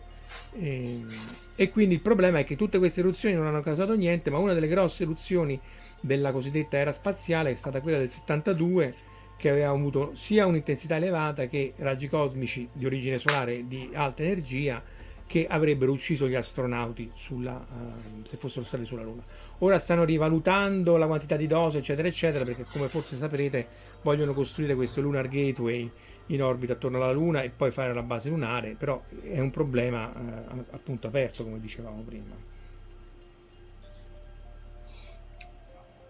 [0.54, 1.10] E, ehm,
[1.56, 4.54] e, quindi il problema è che tutte queste eruzioni non hanno causato niente, ma una
[4.54, 5.60] delle grosse eruzioni
[6.00, 8.96] della cosiddetta era spaziale è stata quella del 72
[9.36, 14.82] che aveva avuto sia un'intensità elevata che raggi cosmici di origine solare di alta energia
[15.28, 19.24] che avrebbero ucciso gli astronauti sulla, uh, se fossero stati sulla Luna.
[19.64, 23.66] Ora stanno rivalutando la quantità di dose, eccetera, eccetera, perché come forse saprete
[24.02, 25.90] vogliono costruire questo Lunar Gateway
[26.28, 30.12] in orbita attorno alla Luna e poi fare la base lunare, però è un problema
[30.14, 32.36] uh, appunto aperto, come dicevamo prima.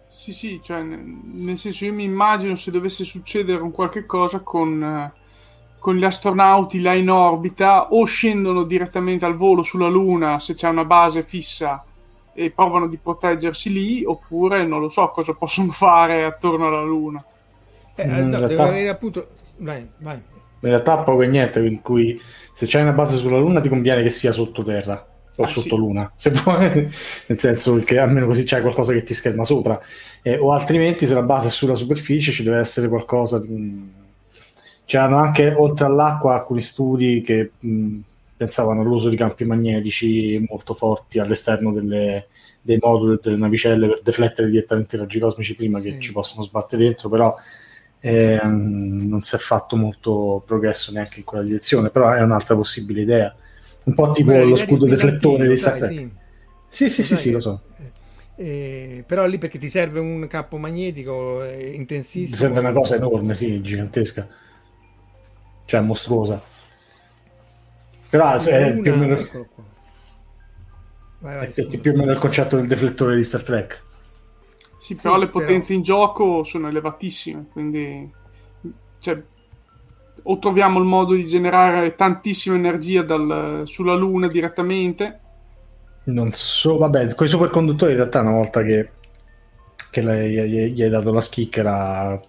[0.10, 5.12] Sì, sì, cioè, nel senso io mi immagino se dovesse succedere un qualche cosa con,
[5.78, 10.70] con, gli astronauti là in orbita o scendono direttamente al volo sulla Luna se c'è
[10.70, 11.86] una base fissa
[12.34, 17.24] e provano di proteggersi lì oppure non lo so cosa possono fare attorno alla Luna.
[17.96, 19.28] Eh, mm, no, deve avere appunto...
[19.58, 20.16] Vai, vai.
[20.16, 22.20] In realtà poco e niente, in cui
[22.54, 25.76] se c'è una base sulla Luna ti conviene che sia sottoterra o ah, sotto sì.
[25.76, 26.60] luna, se vuoi,
[27.28, 29.80] nel senso che almeno così c'è qualcosa che ti scherma sopra,
[30.22, 34.02] eh, o altrimenti se la base è sulla superficie ci deve essere qualcosa di...
[34.86, 38.00] C'erano anche, oltre all'acqua, alcuni studi che mh,
[38.44, 42.28] pensavano all'uso di campi magnetici molto forti all'esterno delle,
[42.62, 45.92] dei moduli delle navicelle per deflettere direttamente i raggi cosmici prima sì.
[45.92, 47.34] che ci possano sbattere dentro, però
[48.02, 53.02] eh, non si è fatto molto progresso neanche in quella direzione, però è un'altra possibile
[53.02, 53.34] idea
[53.86, 56.08] un po' tipo Beh, lo scudo deflettore di Star Trek.
[56.68, 57.62] Sì, sì, sì, sì, lo so.
[58.36, 62.36] Eh, eh, però lì perché ti serve un campo magnetico eh, intensissimo.
[62.36, 64.28] Ti serve una cosa enorme, sì, gigantesca.
[65.66, 66.52] Cioè, mostruosa.
[68.14, 69.16] Però è più o meno...
[71.18, 73.84] Vai, vai, è più o meno il concetto del deflettore di Star Trek.
[74.78, 75.78] Sì, però sì, le potenze però...
[75.80, 78.08] in gioco sono elevatissime, quindi...
[79.00, 79.20] Cioè,
[80.22, 85.20] o troviamo il modo di generare tantissima energia dal, sulla Luna direttamente.
[86.04, 88.92] Non so, vabbè, con i superconduttori in realtà una volta che,
[89.90, 92.22] che lei, gli hai dato la schicchera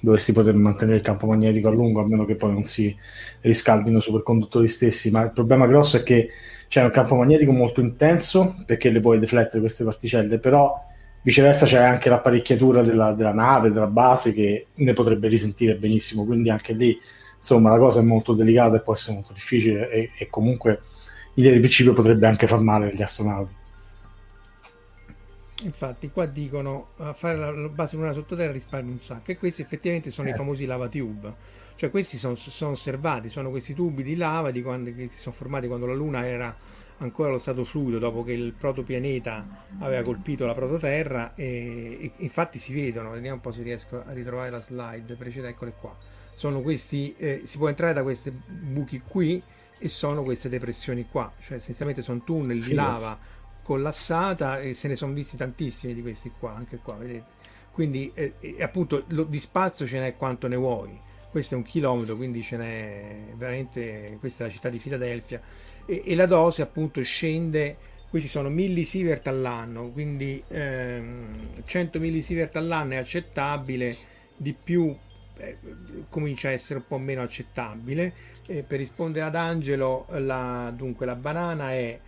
[0.00, 2.94] dovresti poter mantenere il campo magnetico a lungo, a meno che poi non si
[3.40, 6.28] riscaldino i superconduttori stessi, ma il problema grosso è che
[6.68, 10.78] c'è un campo magnetico molto intenso perché le puoi deflettere queste particelle, però
[11.22, 16.50] viceversa c'è anche l'apparecchiatura della, della nave, della base che ne potrebbe risentire benissimo, quindi
[16.50, 16.96] anche lì
[17.36, 20.82] insomma la cosa è molto delicata e può essere molto difficile e, e comunque
[21.34, 23.55] di principio potrebbe anche far male agli astronauti.
[25.62, 29.30] Infatti, qua dicono a fare la base lunare sottoterra risparmia un sacco.
[29.30, 30.32] E questi effettivamente sono eh.
[30.32, 31.34] i famosi lava tube.
[31.76, 35.34] Cioè, questi sono, sono, osservati, sono questi tubi di lava di quando, che si sono
[35.34, 36.54] formati quando la Luna era
[36.98, 39.46] ancora allo stato fluido, dopo che il protopianeta
[39.80, 41.34] aveva colpito la prototerra.
[41.34, 43.10] E, e infatti si vedono.
[43.10, 45.54] Vediamo un po' se riesco a ritrovare la slide precedente.
[45.54, 49.42] Eccole qua sono questi, eh, si può entrare da questi buchi qui
[49.78, 53.18] e sono queste depressioni qua, cioè essenzialmente sono tunnel di lava
[53.66, 57.34] collassata e se ne sono visti tantissimi di questi qua, anche qua, vedete.
[57.72, 60.96] Quindi eh, appunto lo, di spazio ce n'è quanto ne vuoi.
[61.28, 65.42] Questo è un chilometro, quindi ce n'è veramente, questa è la città di Filadelfia
[65.84, 67.76] e, e la dose appunto scende
[68.08, 73.96] questi sono millisievert all'anno, quindi ehm, 100 millisievert all'anno è accettabile,
[74.36, 74.96] di più
[75.38, 75.58] eh,
[76.08, 78.34] comincia a essere un po' meno accettabile.
[78.46, 81.98] Eh, per rispondere ad Angelo, la, dunque la banana è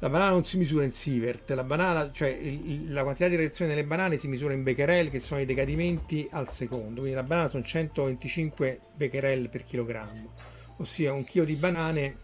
[0.00, 3.74] la banana non si misura in sievert, la, banana, cioè il, la quantità di reazione
[3.74, 7.48] delle banane si misura in becquerel che sono i decadimenti al secondo, quindi la banana
[7.48, 10.32] sono 125 becquerel per chilogrammo,
[10.76, 12.16] ossia un chilo di banane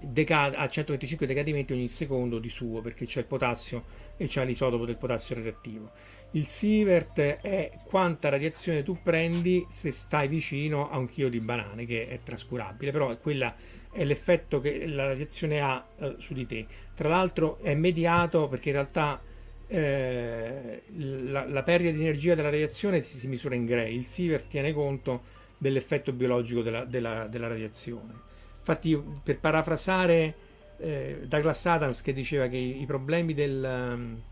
[0.00, 3.84] decade, ha 125 decadimenti ogni secondo di suo perché c'è il potassio
[4.16, 5.90] e c'è l'isotopo del potassio radioattivo.
[6.32, 11.84] Il sievert è quanta radiazione tu prendi se stai vicino a un chilo di banane,
[11.84, 13.54] che è trascurabile, però è quella
[13.90, 16.66] è l'effetto che la radiazione ha eh, su di te.
[16.94, 19.20] Tra l'altro è mediato perché in realtà
[19.66, 24.48] eh, la, la, perdita di energia della radiazione si, si, misura in Gray, il sievert
[24.48, 28.12] tiene conto dell'effetto biologico della, della, della radiazione.
[28.58, 30.34] Infatti, per parafrasare
[30.78, 33.92] eh, Douglas Adams che diceva che i, i problemi del...
[33.94, 34.22] Um,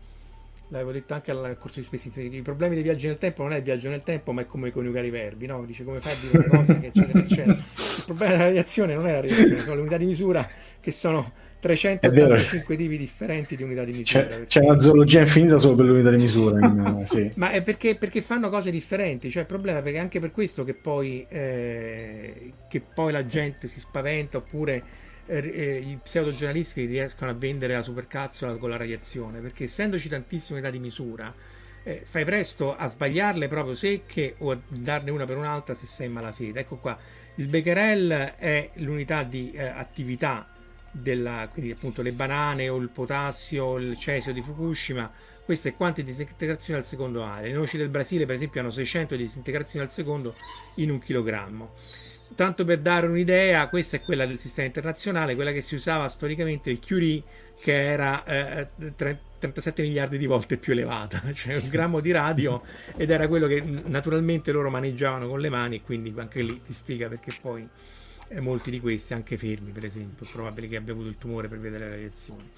[0.69, 3.57] l'avevo detto anche al corso di Space i problemi dei viaggi nel tempo non è
[3.57, 5.65] il viaggio nel tempo ma è come coniugare i verbi no?
[5.65, 9.11] dice come fai a dire una cosa eccetera eccetera il problema della radiazione non è
[9.11, 10.47] la radiazione sono le unità di misura
[10.79, 15.75] che sono 385 tipi differenti di unità di misura c'è, c'è una zoologia infinita solo
[15.75, 17.31] per l'unità di misura in, sì.
[17.35, 20.63] ma è perché, perché, fanno cose differenti cioè il problema è perché anche per questo
[20.63, 27.29] che poi, eh, che poi la gente si spaventa oppure eh, eh, i pseudogiornalisti riescono
[27.29, 31.31] a vendere la supercazzola con la radiazione, perché essendoci tantissime unità di misura,
[31.83, 36.07] eh, fai presto a sbagliarle proprio secche o a darne una per un'altra se sei
[36.07, 36.61] in malafede.
[36.61, 36.97] Ecco qua,
[37.35, 40.47] il becquerel è l'unità di eh, attività
[40.91, 45.11] della, quindi appunto le banane o il potassio, il cesio di Fukushima,
[45.45, 47.47] questa è quante disintegrazione al secondo area.
[47.47, 50.35] Le noci del Brasile, per esempio, hanno 600 disintegrazioni al secondo
[50.75, 51.73] in un chilogrammo.
[52.35, 56.69] Tanto per dare un'idea, questa è quella del sistema internazionale, quella che si usava storicamente
[56.69, 57.21] il Curie,
[57.59, 58.67] che era eh,
[59.37, 62.61] 37 miliardi di volte più elevata, cioè un grammo di radio,
[62.95, 66.73] ed era quello che naturalmente loro maneggiavano con le mani, e quindi anche lì ti
[66.73, 67.67] spiega perché poi
[68.29, 71.47] eh, molti di questi, anche fermi per esempio, è probabile che abbia avuto il tumore
[71.47, 72.49] per vedere le radiazioni.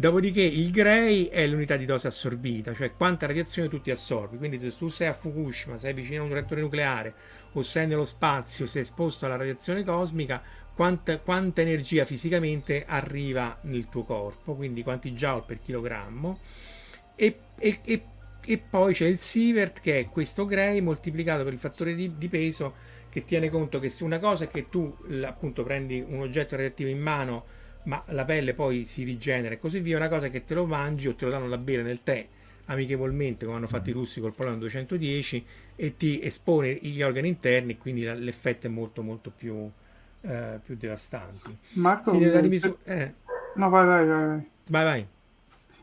[0.00, 4.38] Dopodiché il Gray è l'unità di dose assorbita, cioè quanta radiazione tu ti assorbi.
[4.38, 7.12] Quindi se tu sei a Fukushima, sei vicino a un reattore nucleare
[7.52, 10.42] o sei nello spazio, sei esposto alla radiazione cosmica,
[10.74, 16.38] quanta, quanta energia fisicamente arriva nel tuo corpo, quindi quanti joule per chilogrammo.
[17.14, 18.02] E, e, e,
[18.42, 22.28] e poi c'è il Sievert che è questo Gray moltiplicato per il fattore di, di
[22.28, 22.72] peso
[23.10, 24.96] che tiene conto che se una cosa è che tu
[25.26, 29.80] appunto prendi un oggetto radioattivo in mano ma la pelle poi si rigenera e così
[29.80, 32.26] via, una cosa che te lo mangi o te lo danno da bere nel tè
[32.66, 35.44] amichevolmente come hanno fatto i russi col polonio 210
[35.76, 39.68] e ti espone gli organi interni quindi l'effetto è molto molto più,
[40.20, 41.56] eh, più devastante.
[41.72, 43.14] Marco rimis- eh.
[43.54, 44.48] no vai vai vai.
[44.68, 45.06] Vai vai.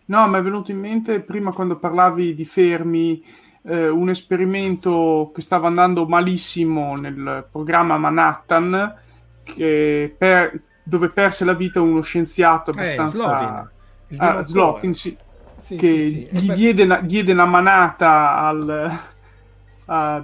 [0.06, 3.22] No mi è venuto in mente prima quando parlavi di fermi
[3.64, 8.95] eh, un esperimento che stava andando malissimo nel programma Manhattan
[9.43, 13.08] che per, dove perse la vita uno scienziato Eh, abbastanza...
[13.08, 13.72] Slotin.
[14.10, 15.18] Il Ah, Slotin, sì,
[15.60, 19.00] Sì, che sì, gli diede una, diede una manata al,
[19.86, 20.24] a-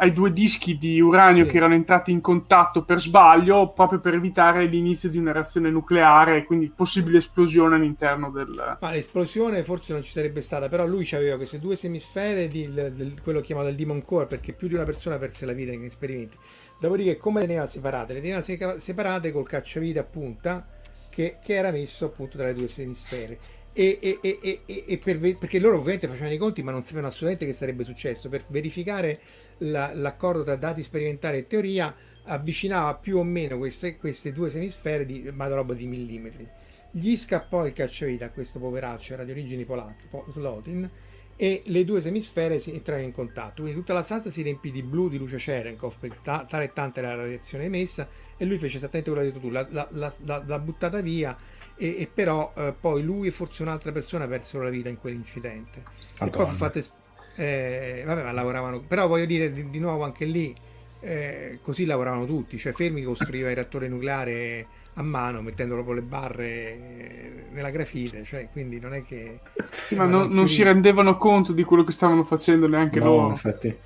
[0.00, 1.50] ai due dischi di uranio Sì.
[1.50, 6.38] che erano entrati in contatto per sbaglio proprio per evitare l'inizio di una reazione nucleare
[6.38, 8.78] e quindi possibile esplosione all'interno del...
[8.80, 13.20] Ma l'esplosione forse non ci sarebbe stata, però lui aveva queste due semisfere di del-
[13.22, 16.36] quello chiamato il Demon Core, perché più di una persona perse la vita in esperimenti.
[16.80, 18.14] Dopodiché, come le teneva separate?
[18.14, 20.66] Le teneva separate col cacciavite a punta
[21.10, 23.38] che, che era messo appunto tra le due semisfere.
[23.72, 27.46] E, e- e- e- per perché loro ovviamente facevano i conti, ma non sapevano assolutamente
[27.46, 28.28] che sarebbe successo.
[28.28, 29.20] Per verificare
[29.60, 31.94] la- l'accordo tra dati sperimentali e teoria,
[32.24, 36.46] avvicinava più o meno queste, queste due semisfere di ma roba di millimetri.
[36.90, 40.88] Gli scappò il cacciavite a questo poveraccio, era di origini polacche, po- Slotin,
[41.36, 43.62] e le due semisfere si entrarono in contatto.
[43.62, 46.72] Quindi tutta la stanza si riempì di blu di luce Cherenkov, perché ta- tale e
[46.72, 49.66] tanta era la radiazione emessa, e lui fece esattamente quello che hai detto tu, l'ha,
[49.70, 51.36] l'ha- l'ha- l'ha- buttata via,
[51.76, 55.82] e, e però eh, poi lui e forse un'altra persona persero la vita in quell'incidente.
[56.26, 56.92] E poi fu fatta es-
[57.34, 60.54] eh, vabbè, ma lavoravano, però voglio dire di, di nuovo anche lì,
[61.00, 66.02] eh, così lavoravano tutti, cioè Fermi costruiva il reattore nucleare a mano mettendo proprio le
[66.02, 69.40] barre eh, nella grafite, cioè quindi non è che...
[69.70, 73.30] Sì, ma non, non si rendevano conto di quello che stavano facendo neanche No, loro.
[73.30, 73.76] infatti.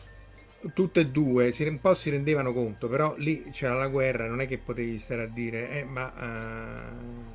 [0.72, 4.40] Tutte e due si, un po' si rendevano conto, però lì c'era la guerra, non
[4.40, 6.12] è che potevi stare a dire, eh, ma...
[6.18, 7.32] eh,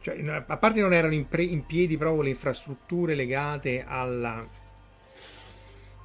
[0.00, 4.46] cioè, a parte non erano in, pre- in piedi proprio le infrastrutture legate alla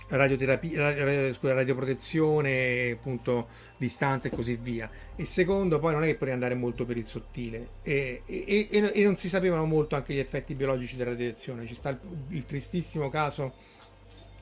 [0.09, 3.47] radioterapia, radio- scusa, radioprotezione, appunto,
[3.77, 4.89] distanza e così via.
[5.15, 8.91] E secondo, poi non è che potevi andare molto per il sottile e, e- e-
[8.93, 11.65] e non si sapevano molto anche gli effetti biologici della radiazione.
[11.67, 11.99] Ci sta il,
[12.29, 13.53] il tristissimo caso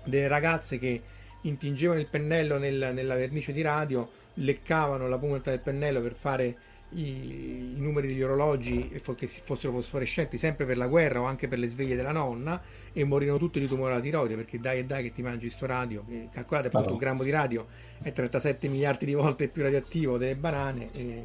[0.03, 1.01] delle ragazze che
[1.41, 6.55] intingevano il pennello nel- nella vernice di radio, leccavano la punta del pennello per fare
[6.91, 11.59] i, i numeri degli orologi che fossero fosforescenti sempre per la guerra o anche per
[11.59, 12.61] le sveglie della nonna
[12.97, 15.67] e morirono tutte di tumore alla tiroide perché dai e dai che ti mangi sto
[15.67, 17.67] radio che calcolate appunto un grammo di radio
[18.01, 21.21] è 37 miliardi di volte più radioattivo delle banane e,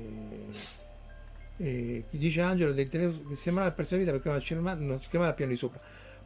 [1.56, 5.30] e dice Angelo del telefono che sembra la persa vita perché non schermata, non schermata
[5.30, 5.80] al piano di sopra.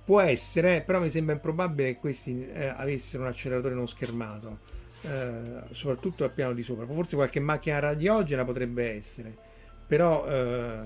[0.05, 4.59] Può essere eh, però mi sembra improbabile che questi eh, avessero un acceleratore non schermato
[5.03, 6.87] eh, soprattutto al piano di sopra.
[6.87, 9.45] Forse qualche macchina radiogena potrebbe essere
[9.87, 10.81] però eh,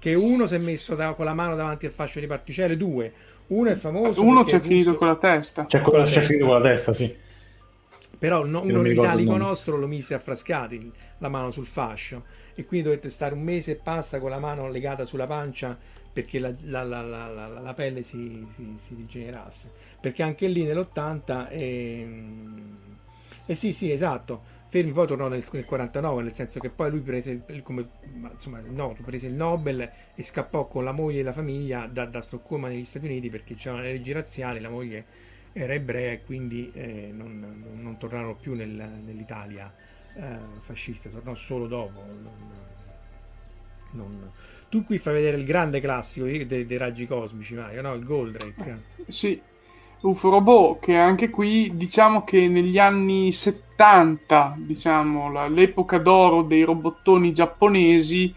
[0.00, 3.12] che uno si è messo da- con la mano davanti al fascio di particelle due
[3.50, 5.66] uno è famoso Uno c'è è finito russo- con la testa.
[5.66, 6.32] C'è Con quello la che c'è testa.
[6.34, 7.16] finito con la testa, sì.
[8.18, 12.24] però no- uno italico nostro lo mise a frascati la mano sul fascio
[12.54, 15.78] e quindi dovette stare un mese e passa con la mano legata sulla pancia
[16.12, 19.70] perché la, la- la- la- la- la pelle si, si- si rigenerasse
[20.00, 22.76] perché anche lì nell'80 ehm,
[23.46, 27.00] eh sì sì esatto Fermi poi tornò nel, nel 49 nel senso che poi lui
[27.00, 31.32] prese come ma, insomma no, prese il Nobel e scappò con la moglie e la
[31.32, 35.04] famiglia da, da Stoccolma negli Stati Uniti perché c'erano le leggi razziali la moglie
[35.52, 38.68] era ebrea e quindi eh, non, non- non tornarono più nel-
[39.04, 39.72] nell'Italia
[40.14, 42.00] eh, fascista, tornò solo dopo.
[42.04, 42.38] non-
[43.92, 44.30] non-
[44.68, 47.94] Tu qui fai vedere il grande classico dei, dei raggi cosmici, Mario, no?
[47.94, 48.82] Il Goldrake.
[49.08, 49.40] Sì,
[50.02, 57.32] UFO che anche qui diciamo che negli anni 70, diciamo, la, l'epoca d'oro dei robottoni
[57.32, 58.34] giapponesi,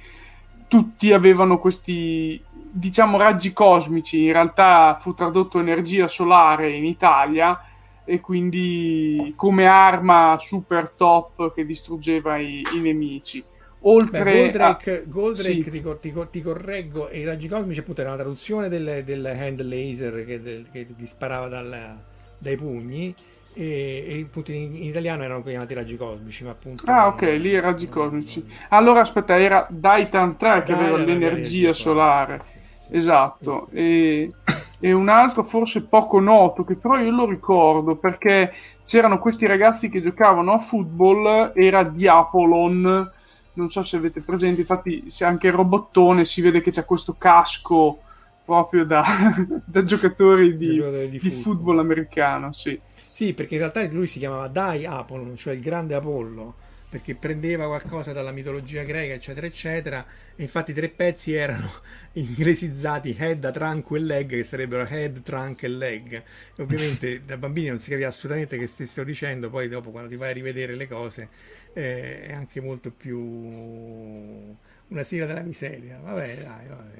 [0.67, 4.23] tutti avevano questi, diciamo, raggi cosmici.
[4.23, 7.57] In realtà fu tradotto energia solare in Italia
[8.05, 13.43] e quindi come arma super top che distruggeva i, i nemici.
[13.85, 15.01] Oltre Beh, Goldrake, a...
[15.05, 15.69] Goldrake sì.
[15.71, 19.03] ti, cor- ti cor- ti correggo, e i raggi cosmici appunto era una traduzione del,
[19.03, 22.01] del hand laser che, del- che ti sparava dal-
[22.37, 23.13] dai pugni
[23.53, 26.85] e, e appunto in, in italiano erano chiamati raggi cosmici, ma appunto...
[26.85, 28.45] Ah, ok, lì i raggi cosmici.
[28.69, 32.41] Allora, aspetta, era Daitan 3 che aveva l'energia solare.
[32.41, 32.89] sì, sì, sì.
[32.89, 33.69] Esatto.
[33.71, 34.35] E,
[34.79, 38.51] e un altro forse poco noto, che però io lo ricordo perché
[38.83, 43.11] c'erano questi ragazzi che giocavano a football, era Diapolon.
[43.53, 47.15] Non so se avete presente, infatti se anche il robottone si vede che c'è questo
[47.17, 47.99] casco
[48.43, 49.03] proprio da,
[49.63, 52.79] da giocatori di, Giocatore di football americano, sì.
[53.11, 56.55] Sì, perché in realtà lui si chiamava Dai Apollon, cioè il grande Apollo,
[56.89, 61.69] perché prendeva qualcosa dalla mitologia greca, eccetera, eccetera, e infatti i tre pezzi erano
[62.13, 66.13] inglesizzati head, trunk e leg, che sarebbero head, trunk e leg.
[66.55, 70.15] E ovviamente da bambini non si capiva assolutamente che stessero dicendo, poi dopo quando ti
[70.15, 71.29] vai a rivedere le cose
[71.73, 75.99] eh, è anche molto più una sigla della miseria.
[76.01, 76.97] Vabbè, dai, vabbè.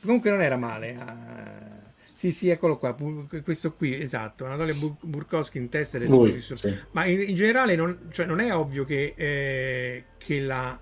[0.00, 0.90] Comunque non era male.
[0.90, 1.84] eh.
[2.12, 2.96] Sì, sì, eccolo qua,
[3.44, 6.08] questo qui, esatto, Anatoly Bur- Burkowski in testa del
[6.40, 6.74] suo- sì.
[6.92, 10.80] Ma in, in generale non, cioè, non è ovvio che, eh, che la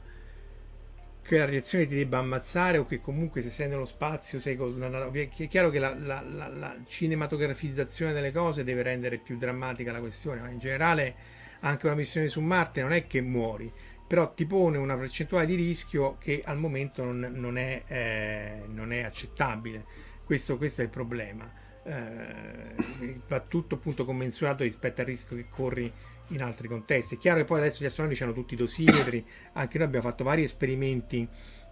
[1.25, 4.81] che la radiazione ti debba ammazzare o che comunque se sei nello spazio sei con
[4.81, 9.91] una- è chiaro che la, la- la- la cinematografizzazione delle cose deve rendere più drammatica
[9.91, 11.15] la questione, ma in generale
[11.61, 13.73] anche una missione su Marte non è che muori,
[14.07, 18.93] però ti pone una percentuale di rischio che al momento non, non è, eh, non
[18.93, 19.85] è accettabile.
[20.25, 21.51] Questo, questo è il problema.
[21.87, 25.91] Eh, va tutto appunto commensurato rispetto al rischio che corri
[26.29, 27.17] in altri contesti.
[27.17, 30.25] È chiaro che poi adesso gli astronauti hanno tutti i dosimetri, anche noi abbiamo fatto
[30.25, 31.29] vari esperimenti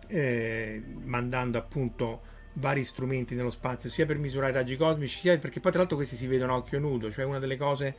[0.09, 5.61] eh, mandando appunto vari strumenti nello spazio, sia per misurare i raggi cosmici, sia perché
[5.61, 7.95] poi tra l'altro questi si vedono a occhio nudo, cioè una delle cose,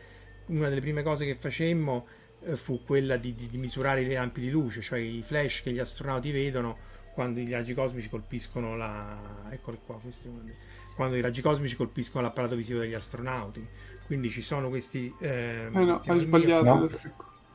[0.47, 2.05] una delle prime cose che facemmo
[2.43, 5.71] eh, fu quella di, di- di misurare i lampi di luce, cioè i flash che
[5.71, 9.47] gli astronauti vedono quando i raggi cosmici colpiscono la...
[9.49, 10.55] eccoli qua, questi uno dei-
[10.95, 13.67] quando i raggi cosmici colpiscono l'apparato visivo degli astronauti.
[14.05, 15.13] Quindi ci sono questi...
[15.19, 16.63] ehm, Eh no, hai sbagliato.
[16.65, 16.87] No.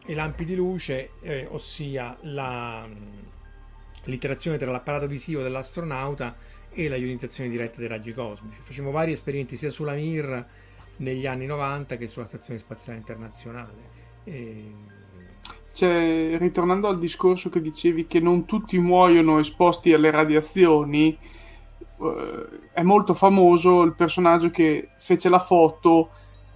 [0.06, 2.88] i lampi di luce, eh, ossia la,
[4.04, 6.36] l'interazione tra l'apparato visivo dell'astronauta
[6.70, 8.60] e la ionizzazione diretta dei raggi cosmici.
[8.62, 10.46] Facciamo vari esperimenti sia sulla Mir
[10.96, 13.90] negli anni 90 che sulla Stazione Spaziale Internazionale.
[14.24, 14.74] E-
[15.72, 21.16] Cioè, ritornando al discorso che dicevi che non tutti muoiono esposti alle radiazioni,
[22.00, 26.10] eh, è molto famoso il personaggio che fece la foto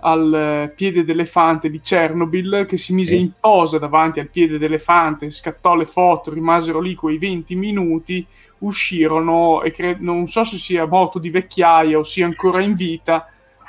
[0.04, 5.76] al piede d'elefante di Chernobyl, che si mise in posa davanti al piede d'elefante, scattò
[5.76, 8.26] le foto, rimasero lì quei 20 minuti,
[8.58, 13.28] uscirono e cre- non so se sia morto di vecchiaia o sia ancora in vita,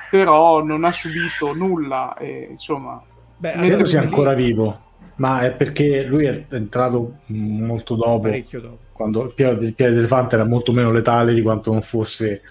[0.09, 3.01] però non ha subito nulla e insomma
[3.37, 4.79] Beh, Credo sia lì- ancora vivo,
[5.15, 8.77] ma è perché lui è entrato molto dopo, dopo.
[8.91, 12.41] quando il piede, il piede d'elefante era molto meno letale di quanto non fosse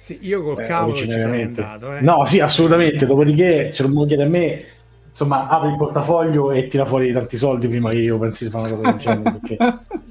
[0.00, 1.62] Sì, io col eh, cavolo ci sarei originariamente.
[1.62, 1.94] andato.
[1.94, 2.00] Eh.
[2.00, 3.04] No, sì, assolutamente.
[3.04, 4.64] Dopodiché, se lo chiede a me,
[5.10, 8.72] insomma, apri il portafoglio e tira fuori tanti soldi prima che io pensi di fare
[8.72, 9.38] una cosa del genere.
[9.38, 9.56] Perché...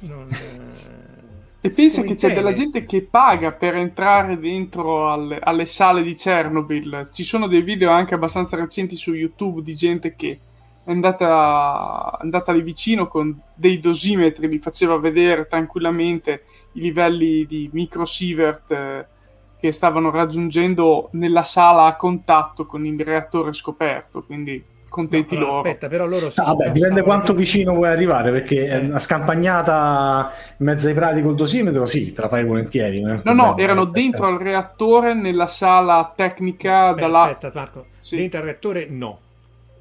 [0.02, 5.40] Non, eh, E pensa Come che c'è della gente che paga per entrare dentro alle,
[5.40, 7.10] alle sale di Chernobyl.
[7.12, 10.40] Ci sono dei video anche abbastanza recenti su YouTube di gente che
[10.84, 17.44] è andata, è andata lì vicino con dei dosimetri, li faceva vedere tranquillamente i livelli
[17.48, 19.08] di microsievert eh,
[19.60, 24.24] che stavano raggiungendo nella sala a contatto con il reattore scoperto.
[24.24, 25.68] Quindi contenti no, allora, loro.
[25.68, 28.78] Aspetta, però loro sì, Ah, dipende quanto vicino vuoi arrivare, perché Eh.
[28.78, 33.02] una scampagnata in mezzo ai prati col dosimetro, sì, te la fai volentieri.
[33.02, 33.56] No, no, problema.
[33.58, 34.00] erano Aspetta.
[34.00, 37.22] dentro al reattore nella sala tecnica Aspetta, dalla...
[37.24, 37.86] aspetta, Marco.
[38.00, 38.16] Sì.
[38.16, 39.20] Dentro al reattore no.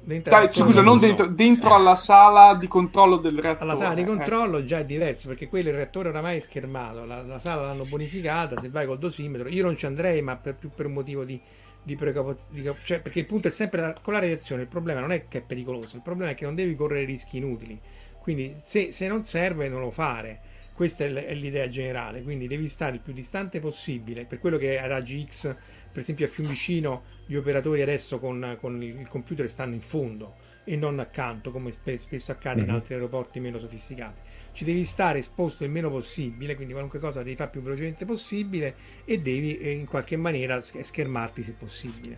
[0.09, 1.01] Dentro Dai, scusa, non no.
[1.01, 3.69] dentro, dentro alla sala di controllo del reattore.
[3.69, 4.05] Alla sala di eh.
[4.05, 7.85] controllo già è diverso perché quello il reattore oramai è schermato, la, la sala l'hanno
[7.85, 11.23] bonificata, se vai col dosimetro, io non ci andrei ma per, più per un motivo
[11.23, 11.39] di,
[11.83, 15.11] di precauzione, cioè perché il punto è sempre la- con la radiazione, il problema non
[15.11, 17.79] è che è pericoloso, il problema è che non devi correre rischi inutili,
[18.19, 20.39] quindi se, se non serve non lo fare,
[20.73, 24.79] questa è, è l'idea generale, quindi devi stare il più distante possibile, per quello che
[24.79, 25.55] a raggi X,
[25.99, 30.77] per esempio a Fiumicino, gli operatori adesso con, con il computer stanno in fondo e
[30.77, 32.69] non accanto come spesso accade mm-hmm.
[32.69, 34.21] in altri aeroporti meno sofisticati.
[34.53, 38.75] Ci devi stare esposto il meno possibile, quindi qualunque cosa devi fare più velocemente possibile
[39.03, 42.17] e devi eh, in qualche maniera schermarti se possibile.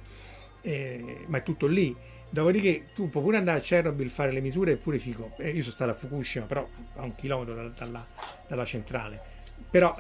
[0.61, 1.95] Eh, ma è tutto lì.
[2.29, 5.34] Dopodiché tu puoi pure andare a Chernobyl fare le misure, è pure figo.
[5.38, 8.07] Eh, io sono stato a Fukushima, però a un chilometro da, dalla,
[8.47, 9.30] dalla, centrale.
[9.72, 9.95] Però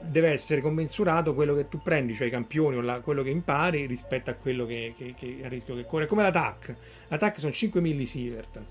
[0.00, 3.84] deve essere commensurato quello che tu prendi, cioè i campioni o la, quello che impari
[3.84, 6.06] rispetto a quello che, che, che a rischio che corre.
[6.06, 6.74] Come l'attack.
[7.08, 8.64] L'attack sono 5 millisievert.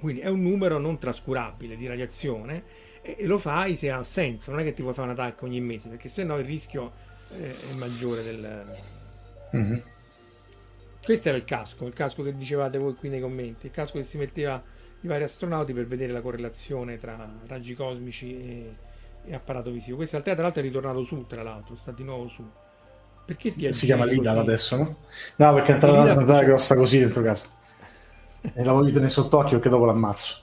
[0.00, 2.64] Quindi è un numero non trascurabile di radiazione
[3.02, 4.50] e, lo fai se ha senso.
[4.50, 6.92] Non è che ti puoi fare un attacco ogni mese, perché se no il rischio
[7.38, 8.76] eh, è maggiore del...
[9.54, 9.78] Mm-hmm
[11.06, 14.02] questo era il casco, il casco che dicevate voi qui nei commenti, il casco che
[14.02, 14.60] si metteva
[15.02, 18.74] i vari astronauti per vedere la correlazione tra raggi cosmici e,
[19.26, 19.96] e apparato visivo.
[19.96, 22.44] Questo tra l'altro è ritornato su, tra l'altro, sta di nuovo su.
[23.24, 24.96] Perché si, si chiama Lidal adesso, no?
[25.36, 27.46] No, perché è entrata una zanzara grossa così dentro casa.
[28.40, 30.36] E l'avevo tenere sott'occhio che dopo l'ammazzo.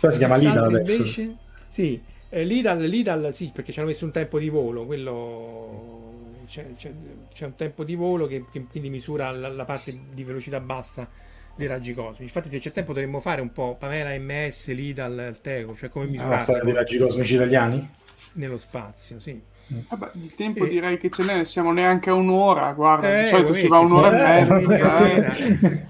[0.00, 0.96] Però si chiama Lidal adesso.
[0.96, 1.36] Invece?
[1.68, 6.14] Sì, eh, Lidal, Lidal sì, perché ci hanno messo un tempo di volo, quello
[6.46, 6.92] c'è, c'è,
[7.32, 11.08] c'è, un tempo di volo che, che quindi misura la, la, parte di velocità bassa
[11.56, 12.22] dei raggi cosmici.
[12.22, 16.30] Infatti, se c'è tempo, dovremmo fare un po' Pamela MS, l'IDAL, TECO, cioè come misurare.
[16.30, 17.90] La storia dei raggi cosmici italiani?
[18.34, 19.40] Nello spazio, sì.
[19.68, 20.68] Vabbè, il tempo e...
[20.68, 24.38] direi che ce n'è, siamo neanche a un'ora, guarda, eh, di solito si va un'ora
[24.38, 25.06] e mezza.
[25.10, 25.88] Eh.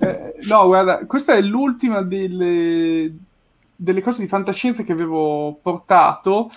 [0.00, 3.14] eh, no, guarda, questa è l'ultima delle,
[3.76, 6.50] delle cose di fantascienza che avevo portato.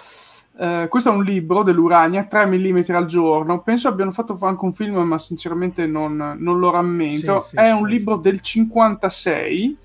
[0.57, 3.61] Eh, questo è un libro dell'Urania, 3 mm al giorno.
[3.61, 7.41] Penso abbiano fatto anche un film, ma sinceramente non, non lo rammento.
[7.41, 7.81] Sì, sì, è sì.
[7.81, 9.77] un libro del 56.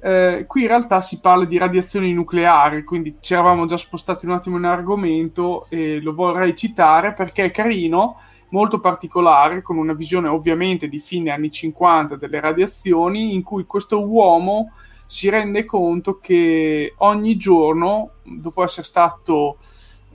[0.00, 4.32] Eh, qui in realtà si parla di radiazioni nucleari, quindi ci eravamo già spostati un
[4.32, 8.18] attimo in argomento e lo vorrei citare perché è carino,
[8.50, 14.06] molto particolare, con una visione ovviamente di fine anni 50 delle radiazioni, in cui questo
[14.06, 14.72] uomo
[15.06, 19.58] si rende conto che ogni giorno, dopo essere stato,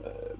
[0.02, 0.34] eh,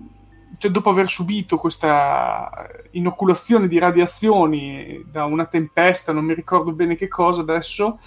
[0.59, 2.49] cioè dopo aver subito questa
[2.93, 7.99] inoculazione di radiazioni da una tempesta, non mi ricordo bene che cosa adesso,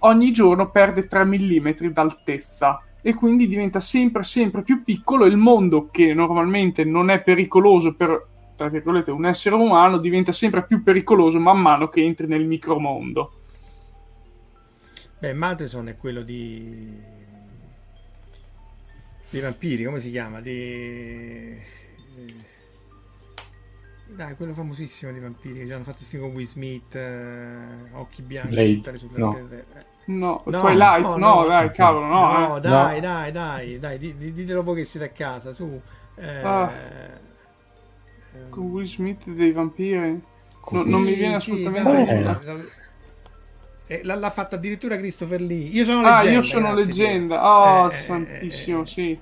[0.00, 5.88] ogni giorno perde 3 mm d'altezza e quindi diventa sempre sempre più piccolo il mondo
[5.90, 11.38] che normalmente non è pericoloso per tra virgolette un essere umano diventa sempre più pericoloso
[11.38, 13.32] man mano che entri nel micromondo.
[15.24, 17.00] Beh, Matheson è quello di...
[19.30, 20.42] dei vampiri, come si chiama?
[20.42, 21.58] Di...
[24.08, 27.56] Dai, quello famosissimo dei vampiri che hanno fatto il film con Will Smith, eh,
[27.92, 29.00] Occhi Bianchi, Blade.
[29.14, 29.48] No.
[30.04, 32.46] No, no, Twilight, no, no, no, dai, cavolo, no.
[32.46, 32.60] No, eh.
[32.60, 35.80] dai, dai, dai, dai, ditelo voi che siete a casa, su.
[36.16, 36.70] Eh, ah,
[38.50, 40.22] con Will Smith dei vampiri?
[40.70, 42.06] Non mi viene assolutamente...
[42.06, 42.82] Sì, dai, dai, eh,
[44.02, 45.68] l'ha, l'ha, fatta addirittura Christopher Lee.
[45.68, 46.18] Io sono leggenda.
[46.18, 47.48] Ah, io sono grazie, leggenda.
[47.48, 49.18] Oh, eh, eh santissimo, eh, sì.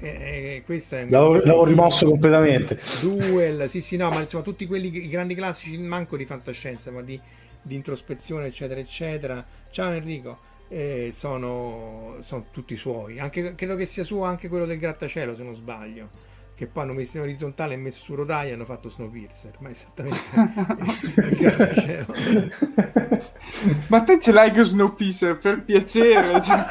[0.00, 2.78] Eh, questo è l'avevo, l'avevo rimosso completamente.
[3.00, 7.02] Duel, sì, sì, no, ma insomma, tutti quelli, i grandi classici, manco di fantascienza, ma
[7.02, 7.20] di,
[7.60, 9.44] di introspezione, eccetera, eccetera.
[9.70, 10.38] Ciao Enrico.
[10.68, 13.18] Eh, sono, sono, tutti suoi.
[13.18, 16.27] Anche, credo che sia suo anche quello del grattacielo, se non sbaglio
[16.58, 19.70] che poi hanno messo in orizzontale e messo su rotaia e hanno fatto Snowpiercer ma
[19.70, 20.18] esattamente
[23.86, 26.66] ma te ce l'hai con Snowpiercer per piacere cioè,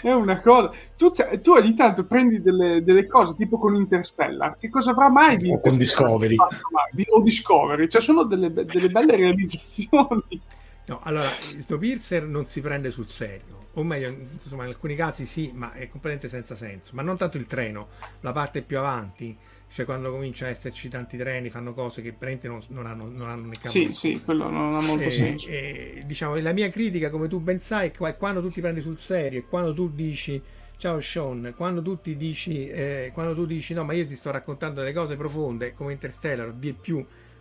[0.00, 0.70] è una cosa.
[0.96, 4.58] Tu, tu, ogni tanto prendi delle, delle, cose tipo con Interstellar.
[4.58, 6.36] Che cosa avrà mai di o con Discovery.
[6.36, 7.88] O Discovery.
[7.88, 10.40] Cioè sono delle, delle belle realizzazioni.
[10.86, 15.50] No allora Snowpiercer non si prende sul serio o meglio, insomma, in alcuni casi sì,
[15.54, 16.90] ma è completamente senza senso.
[16.94, 17.88] Ma non tanto il treno,
[18.20, 19.36] la parte più avanti,
[19.68, 23.30] cioè quando comincia a esserci tanti treni, fanno cose che veramente non, non hanno, non
[23.30, 25.48] hanno né Sì, sì, quello non ha molto e, senso.
[25.48, 28.98] E, diciamo, la mia critica, come tu ben sai, è quando tu ti prendi sul
[28.98, 30.42] serio e quando tu dici
[30.82, 34.32] ciao Sean, quando tu ti dici, eh, quando tu dici no, ma io ti sto
[34.32, 36.74] raccontando delle cose profonde come Interstellar, vi è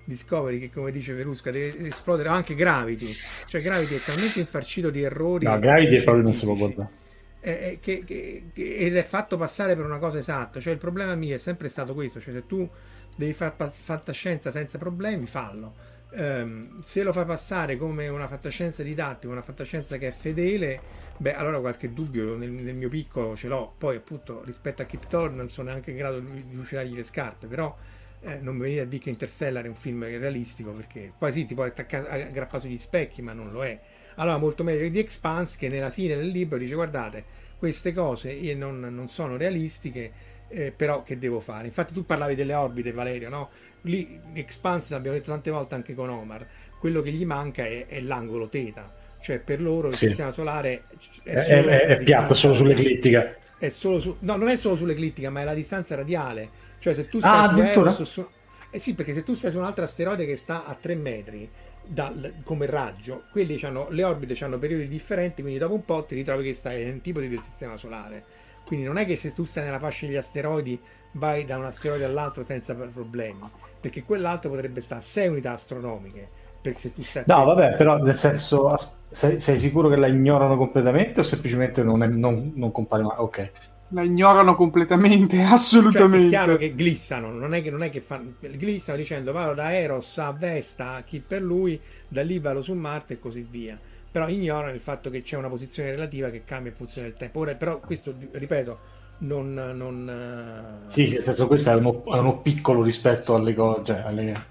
[0.04, 2.30] Discovery che come dice Verusca deve esplodere.
[2.30, 3.14] Anche Gravity.
[3.47, 6.99] Cioè Gravity è talmente infarcito di errori no Gravity è proprio non si può guardare.
[7.43, 10.60] Eh, che, che, che, ed è fatto passare per una cosa esatta.
[10.60, 12.20] Cioè il problema mio è sempre stato questo.
[12.20, 12.68] Cioè se tu
[13.16, 15.89] devi fare fantascienza senza problemi fallo.
[16.14, 20.82] Um, se lo fai passare come una fantascienza didattica una fantascienza che è fedele
[21.16, 23.74] beh allora qualche dubbio nel, nel mio piccolo ce l'ho.
[23.78, 27.47] Poi appunto rispetto a Kip Thorne non sono neanche in grado di lucidargli le scarpe
[27.47, 27.76] però
[28.24, 31.45] eh, non mi venire a dire che Interstellar è un film realistico perché poi sì
[31.45, 33.80] ti puoi attaccare aggrappare sugli specchi ma non lo è
[34.15, 37.24] allora molto meglio di Expanse che nella fine del libro dice guardate
[37.57, 40.11] queste cose non, non sono realistiche
[40.47, 43.49] eh, però che devo fare infatti tu parlavi delle orbite Valerio no?
[43.82, 46.45] lì Expanse l'abbiamo detto tante volte anche con Omar
[46.78, 49.99] quello che gli manca è, è l'angolo teta, cioè per loro il Sì.
[49.99, 50.86] sistema solare
[51.22, 53.36] è, È, è- piatto solo sull'eclittica.
[53.57, 56.49] È solo su- no, non è solo sull'eclittica, ma è la distanza radiale.
[56.82, 57.89] Cioè, se tu Ah, stai su addirittura?
[57.89, 58.27] Eros su-
[58.73, 61.49] Eh sì, perché se tu stai su un altro asteroide che sta a 3 metri
[61.84, 66.15] dal- come raggio, quelli c'hanno, le orbite hanno periodi differenti, quindi dopo un po' ti
[66.15, 68.23] ritrovi che stai in antipodi del sistema solare.
[68.63, 70.79] Quindi non è che se tu stai nella fascia degli asteroidi
[71.13, 76.29] vai da un asteroide all'altro senza problemi, perché quell'altro potrebbe stare a 6 unità astronomiche.
[76.61, 78.73] Perché se tu stai No, vabbè, però nel senso,
[79.09, 83.15] sei, sei sicuro che la ignorano completamente o semplicemente non, è- non- non compare mai?
[83.17, 83.51] Ok.
[83.94, 85.38] La ignorano completamente,
[85.89, 86.26] Cioè, assolutamente.
[86.26, 89.74] è chiaro che glissano, non è che, non è che fanno, glissano dicendo vado da
[89.76, 93.80] Eros a Vesta a chi per lui, da lì vado su Marte e così via.
[94.10, 97.39] Però ignorano il fatto che c'è una posizione relativa che cambia in funzione del tempo.
[97.39, 98.80] Ora, però, questo ripeto,
[99.20, 99.54] non.
[99.54, 103.84] non eh, Sì, sì, nel senso questo è uno, è uno piccolo rispetto alle cose.
[103.86, 104.50] Cioè, alle-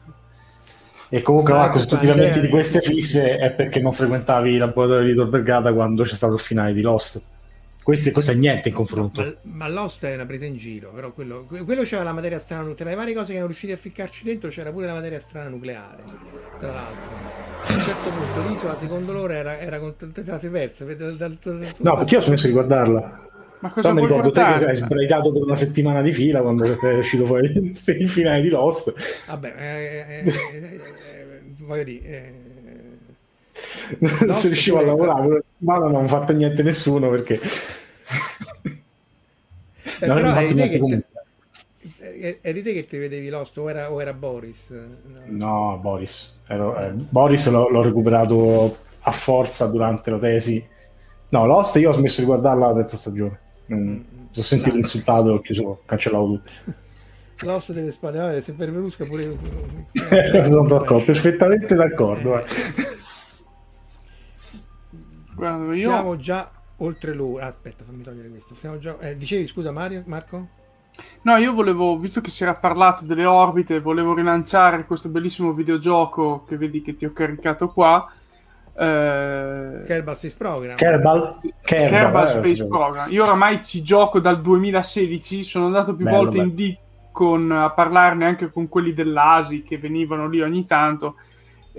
[1.08, 4.50] E comunque, Marco, ecco, se tu ti lamenti di queste fisse è perché non frequentavi
[4.52, 7.29] il laboratorio di Tor Vergata quando c'è stato il finale di Lost.
[7.82, 9.22] Questo, questo è niente in confronto.
[9.22, 12.38] Ma, ma Lost è una presa in giro, però quello, que- quello c'era la materia
[12.38, 12.82] strana nucleare.
[12.82, 15.48] Tra le varie cose che erano riusciti a ficcarci dentro c'era pure la materia strana
[15.48, 16.02] nucleare.
[16.58, 17.10] Tra l'altro,
[17.66, 20.84] a un certo punto l'isola, secondo loro, era, era con- te la sei persa.
[20.84, 23.24] dal- dal- dal- No, perché io ho smesso di guardarla.
[23.60, 26.64] Ma cosa Però mi ricordo te che hai sbraitato per una settimana di fila quando
[26.80, 27.50] è uscito fuori
[27.98, 28.94] il finale di Lost.
[29.26, 32.34] Vabbè, eh, eh, eh, eh, voglio dire, eh,
[33.98, 37.40] Non Lost si riusciva a lavorare, ma non hanno fatto niente nessuno perché
[40.00, 44.00] eh, non però eri te, te, eri te che ti vedevi Lost o era, o
[44.00, 44.70] era Boris?
[44.70, 45.20] No.
[45.26, 46.38] No, Boris.
[46.46, 50.64] Ero- eh, Boris l'ho, l'ho recuperato a forza durante la tesi.
[51.30, 53.38] No, Lost io ho smesso di guardarla la terza stagione.
[53.66, 54.80] Non- mi sono sentito Dai.
[54.80, 56.50] insultato e ho chiuso, cancellato tutto.
[57.42, 59.34] Lost deve sparare, se per Verusca pure...
[60.46, 62.38] sono d'accordo, perfettamente d'accordo.
[62.38, 62.44] eh.
[65.40, 65.90] Guarda, io...
[65.90, 67.46] Siamo già oltre l'ora.
[67.46, 68.54] Aspetta, fammi togliere questo.
[68.54, 68.98] Siamo già...
[68.98, 70.48] eh, dicevi, scusa Mario, Marco?
[71.22, 76.44] No, io volevo, visto che si era parlato delle orbite, volevo rilanciare questo bellissimo videogioco
[76.46, 78.12] che vedi che ti ho caricato qua.
[78.74, 80.76] Eh, Kerbal Space Program.
[80.76, 82.66] Kerbal, Kerbal, Kerbal eh, Space.
[82.66, 83.10] Program.
[83.10, 86.48] Io oramai ci gioco dal 2016, sono andato più Bello, volte bello.
[86.48, 86.76] in D
[87.12, 91.14] con, a parlarne anche con quelli dell'ASI che venivano lì ogni tanto.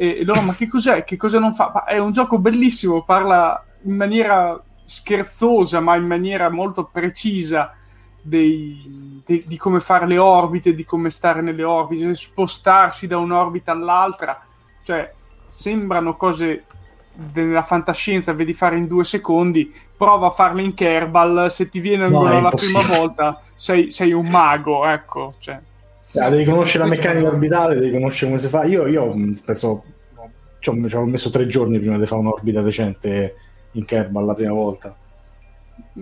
[0.02, 1.04] E, loro, ma che cos'è?
[1.04, 1.84] Che cosa non fa?
[1.84, 7.76] È un gioco bellissimo, parla in maniera scherzosa, ma in maniera molto precisa
[8.20, 13.74] dei- de- di come fare le orbite, di come stare nelle orbite, spostarsi da un'orbita
[13.74, 14.42] all'altra.
[14.82, 15.14] Cioè,
[15.46, 16.64] sembrano cose
[17.14, 22.10] della fantascienza, vedi fare in due secondi, prova a farle in Kerbal, se ti viene
[22.10, 25.36] No, ancora la prima volta sei, sei un mago, ecco.
[25.38, 25.60] Cioè,
[26.16, 28.66] Ah, devi conoscere la meccanica orbitale, devi conoscere come si fa.
[28.66, 29.84] Io, io mh, penso,
[30.60, 33.36] ci ho, ci ho messo tre giorni prima di fare un'orbita decente
[33.72, 34.96] in Kerbal la prima volta.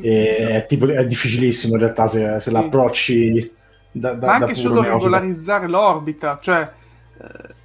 [0.02, 3.52] E è, tipo, è difficilissimo in realtà se, se l'approcci
[3.92, 6.72] da, da, ma da anche puro solo regolarizzare l'orbita, cioè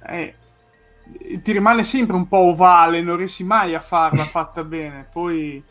[0.07, 0.35] eh,
[1.41, 5.07] ti rimane sempre un po' ovale, non riesci mai a farla fatta bene.
[5.11, 5.63] Poi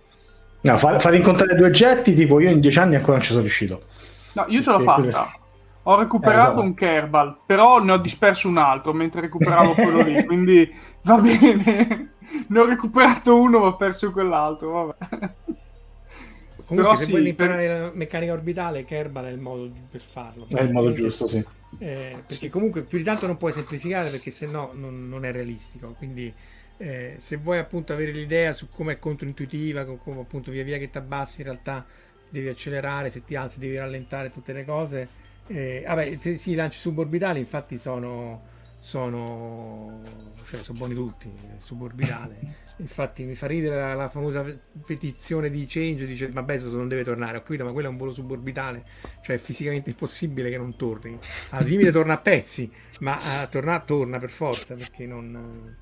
[0.63, 3.43] No, far, far incontrare due oggetti, tipo io in dieci anni ancora non ci sono
[3.43, 3.85] riuscito.
[4.33, 5.39] no, io ce l'ho fatta.
[5.87, 6.63] Ho recuperato Eh, esatto.
[6.63, 10.71] un Kerbal, però ne ho disperso un altro mentre recuperavo quello lì, quindi
[11.03, 12.15] va bene.
[12.49, 14.73] ne ho recuperato uno, ma ho perso quell'altro.
[14.73, 14.97] Vabbè.
[16.65, 20.49] Comunque, Però se sì, vuoi imparare la meccanica orbitale, Kerbal è il modo per farlo.
[20.49, 21.45] È il modo giusto, sì.
[21.77, 25.33] Eh, perché comunque più di tanto non puoi semplificare perché se no non, non è
[25.33, 25.93] realistico.
[25.95, 26.33] Quindi
[26.77, 30.79] eh, se vuoi appunto avere l'idea su come è controintuitiva, con come appunto via via
[30.79, 31.85] che ti abbassi in realtà
[32.29, 35.11] devi accelerare, se ti alzi devi rallentare tutte le cose.
[35.47, 40.01] Eh, vabbè, sì, i lanci suborbitali infatti sono sono
[40.49, 44.43] cioè sono buoni tutti eh, suborbitale infatti mi fa ridere la, la famosa
[44.87, 47.99] petizione di Change dice ma Bezos non deve tornare ho capito ma quello è un
[47.99, 48.85] volo suborbitale
[49.23, 51.19] cioè è fisicamente impossibile che non torni.
[51.51, 52.71] Al limite torna a pezzi
[53.01, 55.77] ma a tornare torna per forza perché non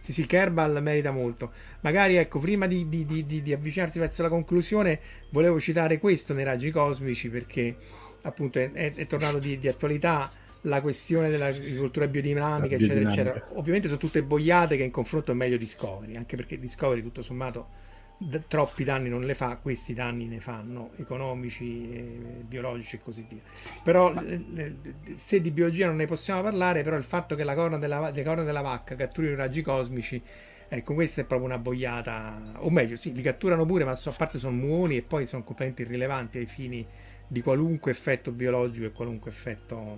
[0.00, 1.52] sì sì Kerbal merita molto.
[1.80, 4.98] Magari ecco prima di- di- di- di avvicinarsi verso la conclusione
[5.30, 7.76] volevo citare questo nei raggi cosmici perché
[8.22, 10.30] appunto è, è- tornato di, di attualità
[10.62, 13.04] la questione dell'agricoltura biodinamica, La eccetera, biodinamica.
[13.04, 13.44] eccetera.
[13.54, 17.68] Ovviamente sono tutte boiate che in confronto è meglio Discovery, anche perché Discovery tutto sommato
[18.16, 23.26] d- troppi danni non le fa, questi danni ne fanno, economici, eh, biologici e così
[23.28, 23.40] via.
[23.82, 24.76] Però eh, eh,
[25.16, 28.22] se di biologia non ne possiamo parlare, però il fatto che la corna della, le
[28.22, 30.22] corna della vacca catturino i raggi cosmici,
[30.68, 34.14] ecco questa è proprio una boiata, o meglio sì, li catturano pure, ma so- a
[34.14, 36.86] parte sono muoni e poi sono completamente irrilevanti ai fini
[37.32, 39.96] di qualunque effetto biologico e qualunque effetto...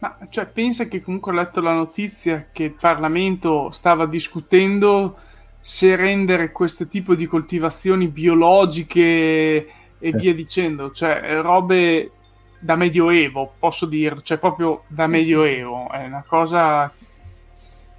[0.00, 5.16] Ma cioè, pensa che comunque ho letto la notizia che il Parlamento stava discutendo
[5.60, 9.66] se rendere questo tipo di coltivazioni biologiche e
[9.98, 10.12] eh.
[10.12, 12.10] via dicendo, cioè robe
[12.58, 16.92] da medioevo, posso dire, cioè proprio da medioevo, è una cosa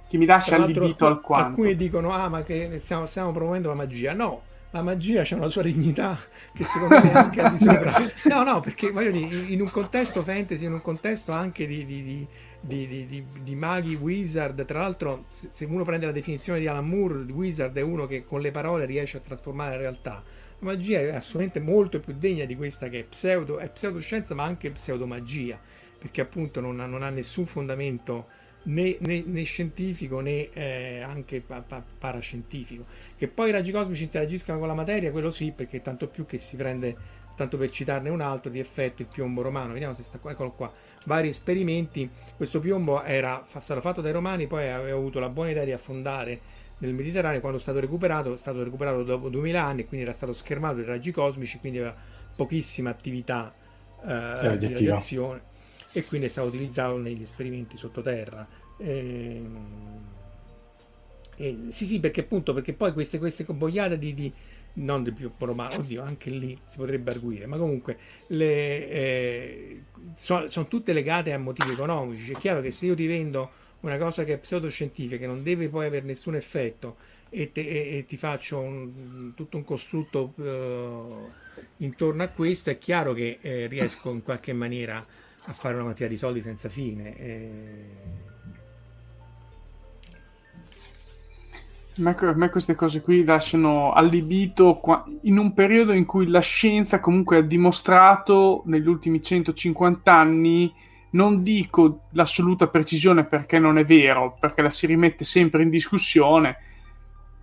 [0.08, 1.48] che mi lascia allibito alquanto.
[1.48, 4.42] Alcuni dicono, ah ma che stiamo, stiamo promuovendo la magia, no,
[4.72, 6.18] la magia c'è una sua dignità
[6.54, 7.92] che secondo me è anche al di sopra.
[8.24, 12.26] No, no, perché voglio dire, in un contesto fantasy, in un contesto anche di, di,
[12.60, 17.76] di, di, maghi, wizard, tra l'altro se uno prende la definizione di Alan Moore, wizard
[17.76, 20.22] è uno che con le parole riesce a trasformare la realtà.
[20.58, 24.44] La magia è assolutamente molto più degna di questa che è pseudo, è pseudoscienza ma
[24.44, 25.58] anche pseudomagia,
[25.98, 28.26] perché appunto non ha, non ha nessun fondamento
[28.64, 32.84] né, né, né scientifico né eh, anche pa- pa- parascientifico.
[33.16, 36.38] Che poi i raggi cosmici interagiscano con la materia, quello sì, perché tanto più che
[36.38, 36.96] si prende,
[37.36, 39.72] tanto per citarne un altro, di effetto il piombo romano.
[39.72, 40.72] Vediamo se sta qua, eccolo qua.
[41.04, 42.08] Vari esperimenti.
[42.36, 46.40] Questo piombo era stato fatto dai romani, poi aveva avuto la buona idea di affondare
[46.78, 47.40] nel Mediterraneo.
[47.40, 50.84] Quando è stato recuperato, è stato recuperato dopo 2000 anni, quindi era stato schermato dai
[50.84, 51.96] raggi cosmici, quindi aveva
[52.36, 53.52] pochissima attività
[54.02, 55.48] eh, di radiazione
[55.92, 58.46] e quindi è stato utilizzato negli esperimenti sottoterra.
[58.78, 59.42] Eh,
[61.36, 64.32] eh, sì, sì, perché appunto, perché poi queste, queste boiate di, di
[64.74, 67.96] non di più romano, oddio, anche lì si potrebbe arguire, ma comunque
[68.28, 69.82] le, eh,
[70.14, 72.32] sono, sono, tutte legate a motivi economici.
[72.32, 75.68] È chiaro che se io ti vendo una cosa che è pseudoscientifica, che non deve
[75.68, 76.96] poi avere nessun effetto,
[77.30, 81.30] e, te, e, e ti faccio un, tutto un costrutto uh,
[81.78, 85.04] intorno a questo, è chiaro che eh, riesco in qualche maniera
[85.46, 87.16] a fare una mattina di soldi senza fine.
[87.16, 88.18] E...
[92.02, 94.80] A me queste cose qui lasciano allibito
[95.22, 100.72] in un periodo in cui la scienza comunque ha dimostrato negli ultimi 150 anni,
[101.10, 106.56] non dico l'assoluta precisione perché non è vero, perché la si rimette sempre in discussione,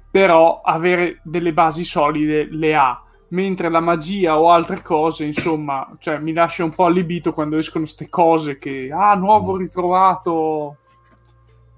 [0.10, 6.19] però avere delle basi solide le ha mentre la magia o altre cose, insomma, cioè,
[6.19, 9.59] mi lascia un po' allibito quando escono queste cose che, ah, nuovo mm.
[9.59, 10.78] ritrovato,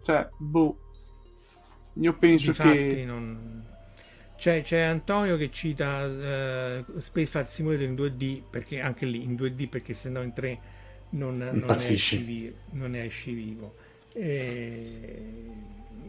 [0.04, 0.78] cioè, boh,
[1.94, 3.06] io penso Difatti che...
[3.06, 3.58] Non...
[4.38, 9.34] C'è, c'è, Antonio che cita uh, Space Flight Simulator in 2D, perché anche lì in
[9.34, 10.60] 2D, perché se no in 3
[11.10, 13.76] non, non, ne esci vivo, non ne esci vivo.
[14.14, 15.26] E...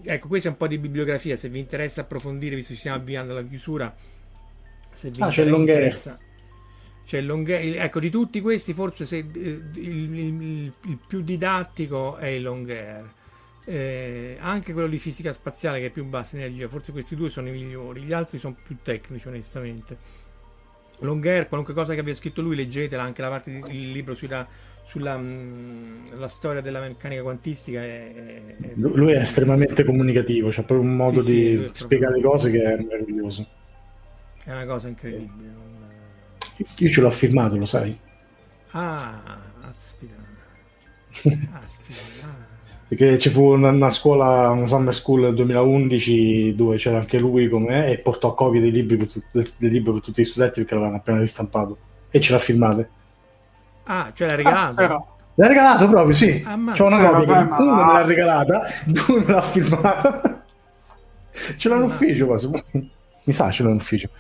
[0.02, 2.98] Ecco, questa è un po' di bibliografia, se vi interessa approfondire, visto che ci stiamo
[2.98, 3.92] avviando alla chiusura,
[5.00, 6.18] se vi ah, c'è il Longhair.
[7.06, 7.80] C'è il Longhair.
[7.80, 13.12] Ecco, di tutti questi forse se, eh, il, il, il, più didattico è il Longhair.
[13.64, 17.48] Eh, anche quello di fisica spaziale che è più bassa energia, forse questi due sono
[17.48, 19.96] i migliori, gli altri sono più tecnici onestamente.
[21.00, 24.46] Longhair, qualunque cosa che abbia scritto lui, leggetela, anche la parte del libro sulla,
[24.84, 27.80] sulla mh, mm, storia della meccanica quantistica.
[27.82, 28.12] È,
[28.60, 28.72] è.
[28.74, 32.62] Lui è estremamente comunicativo, c'ha proprio un modo sì, di sì, spiegare le cose che
[32.62, 33.46] è meraviglioso.
[34.44, 35.48] È una cosa incredibile.
[35.48, 35.78] Non...
[36.78, 37.98] Io ce l'ho firmato, lo sai.
[38.72, 39.20] Ah,
[39.70, 40.14] aspita.
[41.62, 42.26] aspita.
[42.26, 42.48] Ah.
[42.88, 47.48] Perché ci fu una, una, scuola, una summer school nel 2011 dove c'era anche lui
[47.48, 50.24] con me e portò copie dei libri, per tu, del, del libro per tutti gli
[50.24, 51.78] studenti perché l'avevano appena ristampato
[52.10, 52.90] e ce l'ha firmate.
[53.84, 54.82] Ah, cioè l'ha regalato?
[54.82, 55.04] Ah,
[55.36, 56.42] L'ha regalato proprio, sì.
[56.42, 60.44] C'è una copia che uno me l'ha regalata, due me l'ha firmata.
[61.56, 62.50] Ce l'ha in ufficio quasi.
[63.24, 64.10] Mi sa, ce l'ho in ufficio.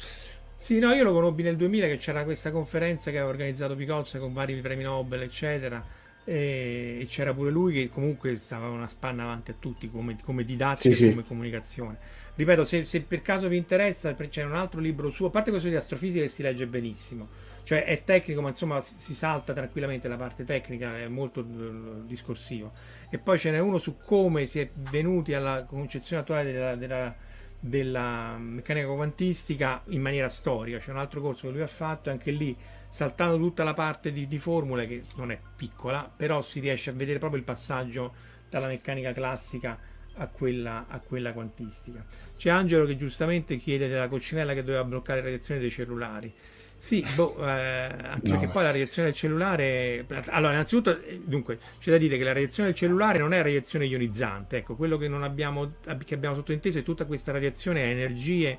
[0.54, 4.18] Sì, no, io lo conobbi nel 2000 che c'era questa conferenza che aveva organizzato Picozza
[4.18, 5.82] con vari premi Nobel, eccetera.
[6.22, 10.94] E c'era pure lui che comunque stava una spanna avanti a tutti come, come didattica
[10.94, 11.28] sì, e come sì.
[11.28, 11.96] comunicazione.
[12.34, 15.68] Ripeto, se, se, per caso vi interessa, c'è un altro libro suo, a parte questo
[15.68, 17.28] di astrofisica che si legge benissimo,
[17.64, 22.06] cioè è tecnico, ma insomma si, si salta tranquillamente la parte tecnica, è molto uh,
[22.06, 22.72] discorsivo.
[23.08, 27.14] E poi ce n'è uno su come si è venuti alla concezione attuale della, della
[27.60, 30.78] della meccanica quantistica in maniera storica.
[30.78, 32.56] C'è un altro corso che lui ha fatto, anche lì
[32.88, 36.94] saltando tutta la parte di, di, formule che non è piccola, però si riesce a
[36.94, 38.14] vedere proprio il passaggio
[38.48, 39.78] dalla meccanica classica
[40.14, 42.04] a quella, a quella quantistica.
[42.36, 46.34] C'è Angelo che giustamente chiede della coccinella che doveva bloccare le radiazioni dei cellulari.
[46.80, 48.38] Sì, boh, eh, anche no.
[48.38, 50.06] perché poi la radiazione del cellulare.
[50.28, 53.84] Allora, innanzitutto, eh, dunque, c'è da dire che la radiazione del cellulare non è radiazione
[53.84, 54.56] ionizzante.
[54.56, 58.58] Ecco, quello che non abbiamo, che abbiamo sottointeso è tutta questa radiazione a energie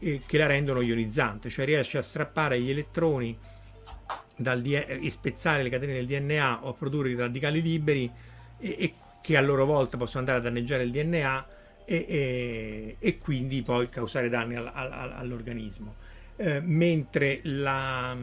[0.00, 3.36] eh, che la rendono ionizzante, cioè riesce a strappare gli elettroni
[4.36, 8.10] dal D- e spezzare le catene del DNA o a produrre i radicali liberi
[8.58, 11.46] e, e che a loro volta possono andare a danneggiare il DNA
[11.86, 16.04] e, e, e quindi poi causare danni al, al, all'organismo.
[16.38, 18.14] Eh, mentre la,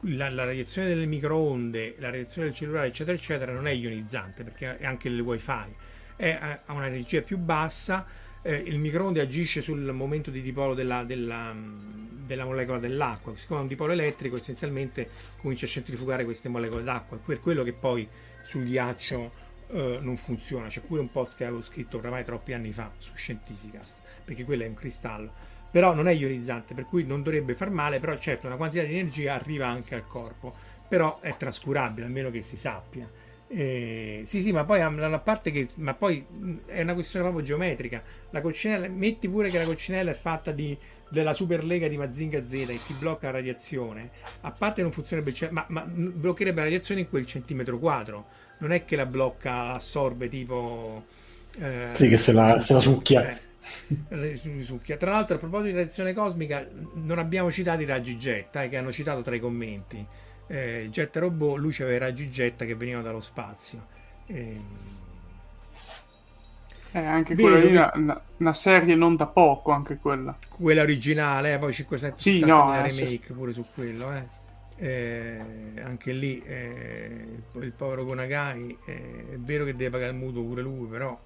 [0.00, 4.78] la, la, radiazione delle microonde, la radiazione del cellulare, eccetera, eccetera, non è ionizzante perché
[4.78, 5.52] è anche il wifi
[6.16, 8.06] è a una energia più bassa.
[8.42, 11.54] Eh, il microonde agisce sul momento di dipolo della, della,
[12.26, 13.34] della molecola dell'acqua.
[13.36, 15.08] Siccome è un dipolo elettrico, essenzialmente
[15.40, 17.16] comincia a centrifugare queste molecole d'acqua.
[17.16, 18.06] Per quello che poi
[18.42, 19.32] sul ghiaccio
[19.68, 20.68] eh, non funziona.
[20.68, 24.64] C'è pure un post che avevo scritto oramai troppi anni fa su Scientificast, perché quello
[24.64, 28.46] è un cristallo però non è ionizzante, per cui non dovrebbe far male, però certo
[28.46, 30.54] una quantità di energia arriva anche al corpo,
[30.86, 33.10] però è trascurabile, almeno che si sappia.
[33.48, 36.24] Eh, sì, sì, ma poi a parte che ma poi
[36.66, 38.04] è una questione proprio geometrica.
[38.30, 40.78] La coccinella, metti pure che la coccinella è fatta di,
[41.08, 44.10] della Superlega di Mazinga Z che ti blocca la radiazione.
[44.42, 48.26] A parte non funzionerebbe, cioè, ma, ma bloccherebbe la radiazione in quel centimetro quadro.
[48.58, 51.04] Non è che la blocca, la assorbe tipo.
[51.58, 53.28] Eh, sì, che se la, se la succhia.
[53.28, 53.52] Eh,
[54.96, 58.76] tra l'altro, a proposito di radiazione cosmica, non abbiamo citato i raggi jet, eh, che
[58.76, 60.06] hanno citato tra i commenti.
[60.46, 63.86] Eh, jet robot, luce aveva i raggi jet che venivano dallo spazio.
[64.26, 64.60] Eh,
[66.92, 67.90] eh, anche quella lì, che...
[67.94, 70.36] una, una, serie non da poco, anche quella.
[70.48, 74.42] Quella originale, eh, poi 500 sì, no, remake st- pure su quello, eh.
[74.76, 75.40] Eh,
[75.82, 77.26] anche lì eh,
[77.60, 81.16] il povero Gonagai eh, è vero che deve pagare il mutuo pure lui però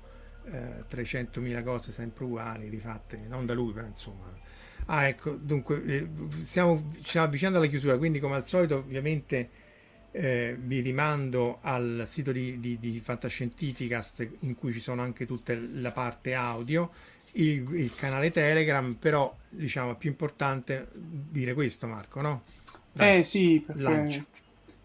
[0.51, 4.37] eh, 300.000 cose sempre uguali, rifatte, non da lui, però insomma.
[4.87, 6.09] Ah, ecco, dunque, eh,
[6.43, 9.51] stiamo, ci stiamo avvicinando alla chiusura, quindi come al solito ovviamente
[10.11, 15.55] eh, vi rimando al sito di, di, di, Fantascientificast in cui ci sono anche tutta
[15.75, 16.91] la parte audio,
[17.33, 22.43] il, il canale Telegram, però diciamo è più importante dire questo Marco, no?
[22.93, 24.25] Dai, eh sì, perché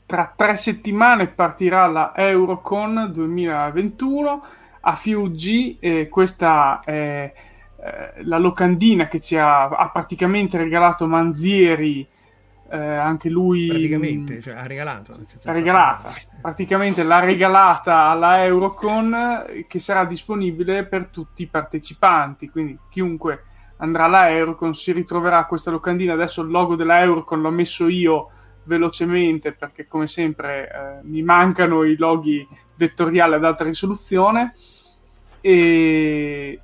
[0.06, 4.44] tra tre settimane partirà la Eurocon 2021
[4.86, 7.34] a Fiuggi eh, questa è
[7.76, 12.08] eh, la locandina che ci ha, ha praticamente regalato Manzieri
[12.70, 16.12] eh, anche lui praticamente cioè, ha regalato ha regalata,
[16.42, 23.44] praticamente l'ha regalata alla Eurocon che sarà disponibile per tutti i partecipanti quindi chiunque
[23.84, 26.14] andrà alla Eurocon si ritroverà questa locandina.
[26.14, 28.30] Adesso il logo della Eurocon l'ho messo io
[28.64, 32.48] velocemente perché come sempre eh, mi mancano i loghi
[32.78, 34.54] vettoriali ad alta risoluzione
[35.46, 36.62] e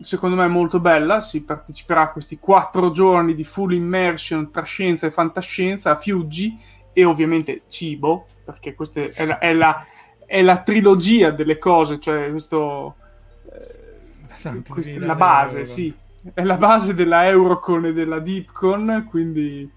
[0.00, 4.64] secondo me è molto bella, si parteciperà a questi quattro giorni di full immersion tra
[4.64, 6.58] scienza e fantascienza a Fiuggi
[6.92, 9.86] e ovviamente cibo, perché questa è la, è la,
[10.26, 12.96] è la trilogia delle cose, cioè questo...
[13.52, 15.94] Eh, questa, la base, sì,
[16.34, 19.70] è la base della Eurocon e della Deepcon, quindi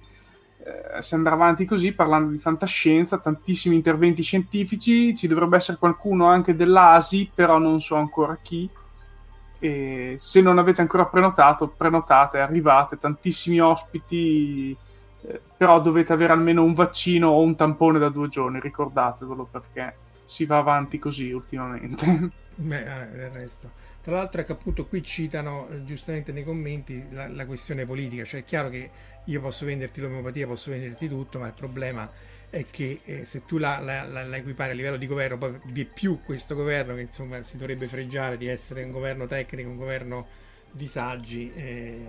[0.65, 6.27] eh, si andrà avanti così parlando di fantascienza, tantissimi interventi scientifici, ci dovrebbe essere qualcuno
[6.27, 8.69] anche dell'ASI, però non so ancora chi.
[9.59, 14.75] E se non avete ancora prenotato, prenotate, arrivate, tantissimi ospiti,
[15.25, 19.95] eh, però dovete avere almeno un vaccino o un tampone da due giorni, ricordatevelo perché
[20.23, 22.31] si va avanti così ultimamente.
[22.55, 23.71] Beh, eh, del resto.
[24.01, 28.45] Tra l'altro, appunto qui citano eh, giustamente nei commenti la, la questione politica, cioè è
[28.45, 28.89] chiaro che
[29.25, 32.09] io posso venderti l'omeopatia, posso venderti tutto, ma il problema
[32.49, 35.59] è che eh, se tu la, la, la, la, equipari a livello di governo, poi
[35.71, 39.69] vi è più questo governo che insomma si dovrebbe freggiare di essere un governo tecnico,
[39.69, 40.27] un governo
[40.69, 42.05] di saggi, eh,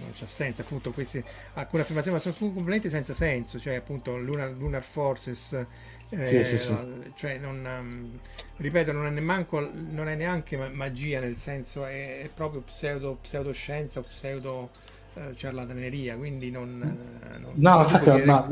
[0.00, 1.24] non c'ha senso, appunto queste
[1.54, 5.52] alcune affermazioni ma sono completamente senza senso, cioè appunto Lunar, Lunar Forces,
[6.10, 6.76] eh, sì, sì, sì.
[7.16, 8.18] cioè non, um,
[8.56, 14.00] ripeto, non è, neanche, non è neanche magia, nel senso è, è proprio pseudo, pseudoscienza
[14.00, 14.97] o pseudo eh,
[15.34, 16.80] ciarlataneria, quindi non...
[16.82, 18.24] Eh, non no, infatti, dire...
[18.24, 18.48] ma,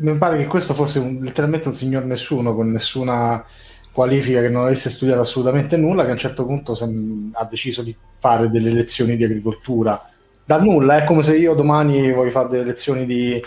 [0.00, 3.44] mi pare che questo fosse un, letteralmente un signor nessuno, con nessuna
[3.90, 7.82] qualifica, che non avesse studiato assolutamente nulla, che a un certo punto sem- ha deciso
[7.82, 10.10] di fare delle lezioni di agricoltura.
[10.44, 13.42] Dal nulla, è come se io domani voglio fare delle lezioni di,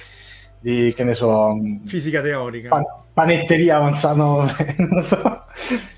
[0.60, 1.58] di che ne so...
[1.86, 2.70] Fisica teorica.
[2.70, 3.80] Pan- panetteria
[4.14, 4.48] no,
[4.78, 5.44] non so.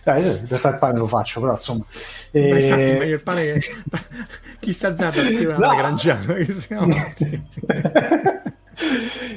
[0.03, 1.85] Dai, il pane lo faccio, però insomma...
[2.31, 2.49] E...
[2.49, 3.60] Ma infatti, ma io il pane...
[4.60, 5.76] Chissà Zappa non no.
[5.76, 6.95] grangiato, che siamo...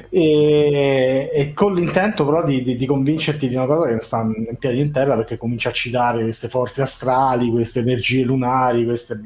[0.09, 4.57] e, e, con l'intento però di, di, di, convincerti di una cosa che sta in
[4.57, 9.21] piedi in terra perché comincia a citare queste forze astrali, queste energie lunari, queste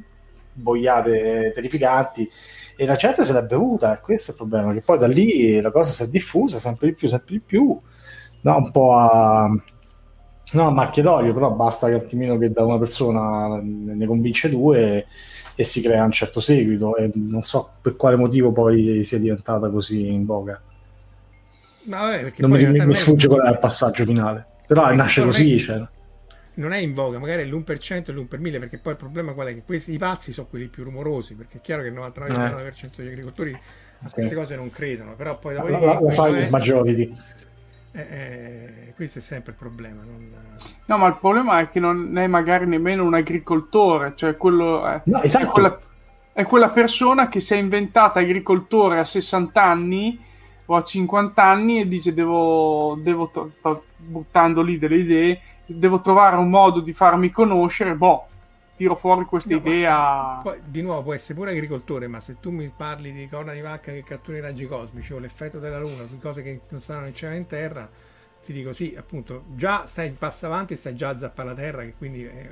[0.54, 2.30] boiate terrificanti
[2.76, 5.62] e la gente se l'è bevuta e questo è il problema che poi da lì
[5.62, 7.80] la cosa si è diffusa sempre di più, sempre di più
[8.42, 9.50] no, un po' a
[10.54, 15.06] no, a macchie d'olio però basta che attimino che da una persona ne convince due
[15.56, 19.70] e si crea un certo seguito e non so per quale motivo poi sia diventata
[19.70, 20.60] così in voga.
[21.84, 25.56] Vabbè, non mi, mi sfugge qual è il passaggio finale, però nasce così.
[25.56, 25.60] È...
[25.60, 25.88] Cioè.
[26.56, 29.34] non è in voga, magari è l'1% e l'1 per 1000, perché poi il problema
[29.34, 29.54] qual è?
[29.54, 33.08] Che questi i pazzi sono quelli più rumorosi, perché è chiaro che il 99,9% degli
[33.08, 33.60] agricoltori
[34.04, 37.04] a queste cose non credono, però poi dopo la, la, la silent majority.
[37.04, 37.41] Eh,
[37.94, 40.02] eh, questo è sempre il problema.
[40.04, 40.30] Non...
[40.86, 45.02] No, ma il problema è che non è magari nemmeno un agricoltore, cioè quello è,
[45.06, 45.46] no, esatto.
[45.46, 45.80] è, quella,
[46.32, 50.20] è quella persona che si è inventata agricoltore a 60 anni
[50.66, 56.00] o a 50 anni e dice devo, devo to- sto buttando lì delle idee, devo
[56.00, 58.28] trovare un modo di farmi conoscere, boh,
[58.82, 60.40] tiro fuori questa no, idea.
[60.42, 63.62] Poi, di nuovo, può essere pure agricoltore, ma se tu mi parli di corna di
[63.62, 67.06] vacca che cattura i raggi cosmici o l'effetto della luna, su cose che non stanno
[67.06, 67.88] in cielo in terra,
[68.44, 71.82] ti dico sì, appunto, già stai passa avanti e stai già a zappare la terra,
[71.84, 72.50] che quindi è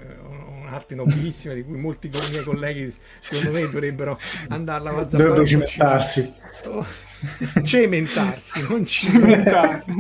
[0.62, 4.18] un'arte nobilissima di cui molti miei colleghi, secondo me, dovrebbero
[4.50, 5.18] andarla a zappare.
[5.18, 6.34] Dovrebbero cimentarsi.
[6.66, 6.86] Oh,
[7.64, 9.92] cementarsi, non cimentarsi.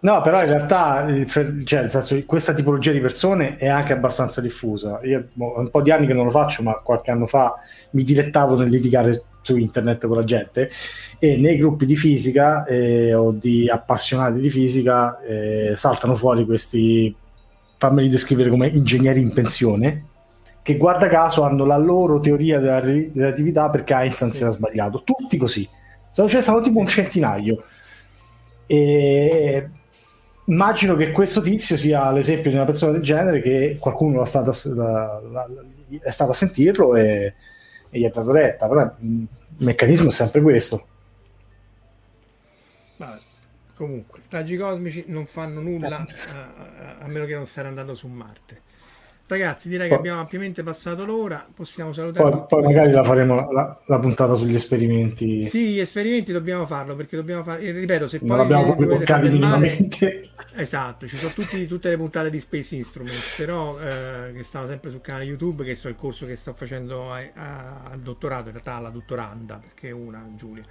[0.00, 5.00] no, però in realtà cioè, nel senso, questa tipologia di persone è anche abbastanza diffusa.
[5.04, 7.54] Io ho un po' di anni che non lo faccio, ma qualche anno fa
[7.92, 10.70] mi dilettavo nel litigare su internet con la gente
[11.18, 17.14] e nei gruppi di fisica eh, o di appassionati di fisica eh, saltano fuori questi,
[17.76, 20.06] fammeli descrivere come ingegneri in pensione,
[20.62, 25.02] che guarda caso hanno la loro teoria della relatività perché Einstein si era sbagliato.
[25.04, 25.68] Tutti così.
[26.10, 27.64] Ce ne stanno tipo un centinaio.
[28.66, 29.68] E
[30.46, 35.48] immagino che questo tizio sia l'esempio di una persona del genere che qualcuno la, la,
[36.00, 37.34] è stato a sentirlo e,
[37.94, 38.66] e gli ha dato retta.
[38.66, 39.26] Però il
[39.58, 40.86] meccanismo è sempre questo.
[42.96, 43.20] Vabbè,
[43.76, 48.08] comunque, raggi cosmici non fanno nulla a, a, a, meno che non stiano andando su
[48.08, 48.62] Marte.
[49.26, 51.46] Ragazzi, direi poi, che abbiamo ampiamente passato l'ora.
[51.52, 52.30] Possiamo salutare.
[52.30, 55.46] Poi, poi magari la faremo la, la, puntata sugli esperimenti.
[55.46, 57.70] Sì, gli esperimenti dobbiamo farlo perché dobbiamo fare.
[57.72, 60.30] Ripeto, se non poi abbiamo proprio toccati minimamente.
[60.56, 64.90] Esatto, ci sono tutti, tutte le puntate di Space Instruments, però eh, che stanno sempre
[64.90, 68.52] sul canale YouTube, che so il corso che sto facendo a, a, al dottorato, in
[68.52, 70.64] realtà alla dottoranda, perché è una Giulia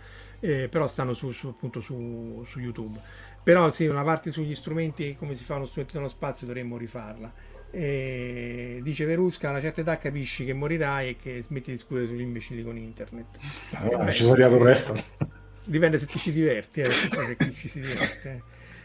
[0.44, 3.00] eh, però stanno su, su, appunto su, su, YouTube.
[3.42, 7.32] Però sì, una parte sugli strumenti, come si fa uno strumento nello spazio, dovremmo rifarla.
[7.76, 12.06] E dice Verusca, a una certa età capisci che morirai e che smetti di discutere
[12.06, 13.26] sugli imbecilli con internet.
[13.72, 14.96] Allora, ci sono arrivato presto.
[15.66, 16.90] Dipende se ti ci diverti, eh,
[17.56, 18.44] ci si diverte.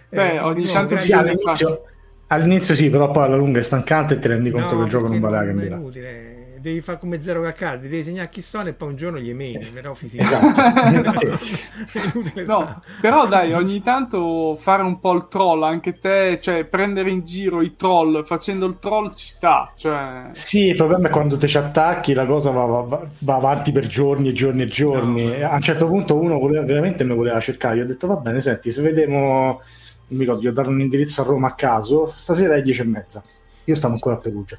[0.09, 0.17] Eh.
[0.17, 1.85] Beh, eh, ogni tanto sì, all'inizio,
[2.29, 4.91] all'inizio, sì, però poi alla lunga è stancante e ti rendi conto no, che il
[4.91, 5.77] gioco non vale la candela.
[5.77, 9.19] È inutile devi fare come zero caccate, devi segnare chi sono e poi un giorno
[9.19, 10.61] gli emeni, però fisicamente.
[10.99, 12.43] Esatto.
[12.47, 17.25] no, però dai, ogni tanto fare un po' il troll, anche te, cioè prendere in
[17.25, 19.73] giro i troll facendo il troll ci sta.
[19.77, 20.29] Cioè...
[20.33, 23.87] Sì, il problema è quando te ci attacchi la cosa va, va, va avanti per
[23.87, 25.39] giorni e giorni e giorni.
[25.39, 28.17] No, a un certo punto uno voleva, veramente mi voleva cercare, io ho detto va
[28.17, 31.55] bene, senti, se vediamo, non mi ricordo, io ho dato un indirizzo a Roma a
[31.55, 33.23] caso, stasera è dieci e mezza.
[33.65, 34.59] Io stavo ancora a Perugia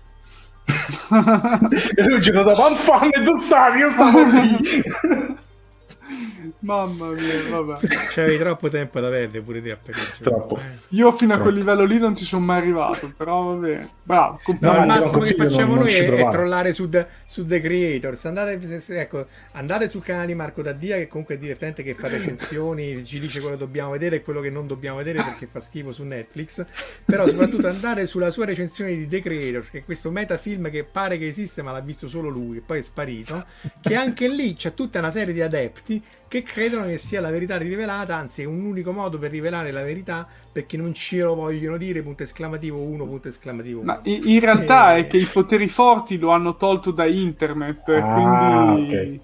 [1.95, 4.57] e lui il giorno dopo, infame, tu stavi, io stavo lì.
[6.59, 7.87] Mamma mia, vabbè.
[7.87, 9.77] C'avevi troppo tempo da perdere pure te a
[10.21, 10.57] Troppo.
[10.57, 10.61] Eh.
[10.89, 11.33] Io fino Troppo.
[11.33, 13.89] a quel livello lì non ci sono mai arrivato, però va bene.
[14.03, 14.39] Bravo.
[14.59, 17.61] No, il massimo che facciamo non, noi non è, è, trollare su The, su The
[17.61, 18.25] Creators.
[18.25, 23.03] Andate, ecco, andate sul canale di Marco Daddia, che comunque è divertente, che fa recensioni,
[23.05, 25.91] ci dice quello che dobbiamo vedere e quello che non dobbiamo vedere perché fa schifo
[25.91, 26.65] su Netflix.
[27.05, 31.17] Però soprattutto andare sulla sua recensione di The Creators, che è questo metafilm che pare
[31.17, 33.45] che esiste, ma l'ha visto solo lui, e poi è sparito.
[33.81, 37.57] Che anche lì c'è tutta una serie di adepti che credono che sia la verità
[37.57, 41.75] rivelata, anzi è un unico modo per rivelare la verità perché non ce lo vogliono
[41.75, 43.85] dire, punto esclamativo 1, punto esclamativo 1.
[43.85, 44.99] Ma in realtà e...
[44.99, 48.93] è che i poteri forti lo hanno tolto da internet, ah, quindi...
[48.93, 49.21] Okay.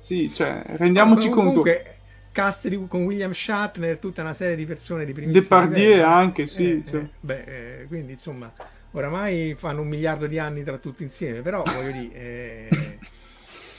[0.00, 1.60] Sì, cioè, rendiamoci conto...
[1.60, 1.96] Comunque,
[2.32, 6.06] cast di, con William Shatner, tutta una serie di persone di primissimo Depardieu livello.
[6.06, 6.70] anche, sì.
[6.70, 7.00] Eh, cioè.
[7.00, 7.44] eh, beh,
[7.80, 8.50] eh, quindi insomma,
[8.92, 12.87] oramai fanno un miliardo di anni tra tutti insieme, però voglio dire...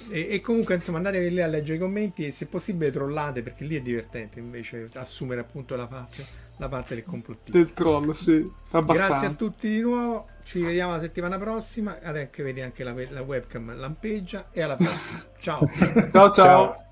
[0.10, 3.64] E, e, comunque insomma andate lì a leggere i commenti e se possibile trollate perché
[3.64, 6.26] lì è divertente invece assumere appunto la parte,
[6.58, 7.58] la parte del complottista.
[7.58, 9.08] Del troll sì abbastanza.
[9.08, 13.22] grazie a tutti di nuovo ci vediamo la settimana prossima adesso vedi anche la, la,
[13.22, 15.26] webcam lampeggia e alla prossima.
[15.40, 15.68] Ciao
[16.12, 16.32] ciao.
[16.32, 16.84] Ciao.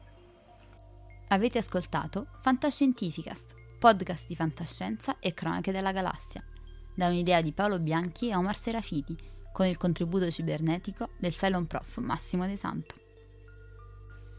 [1.30, 6.44] Avete ascoltato Fantascientificast podcast di fantascienza e cronache della galassia.
[6.94, 9.16] Da un'idea di Paolo Bianchi e Omar Serafiti
[9.54, 13.07] con il contributo cibernetico del Cylon Prof Massimo De Santo.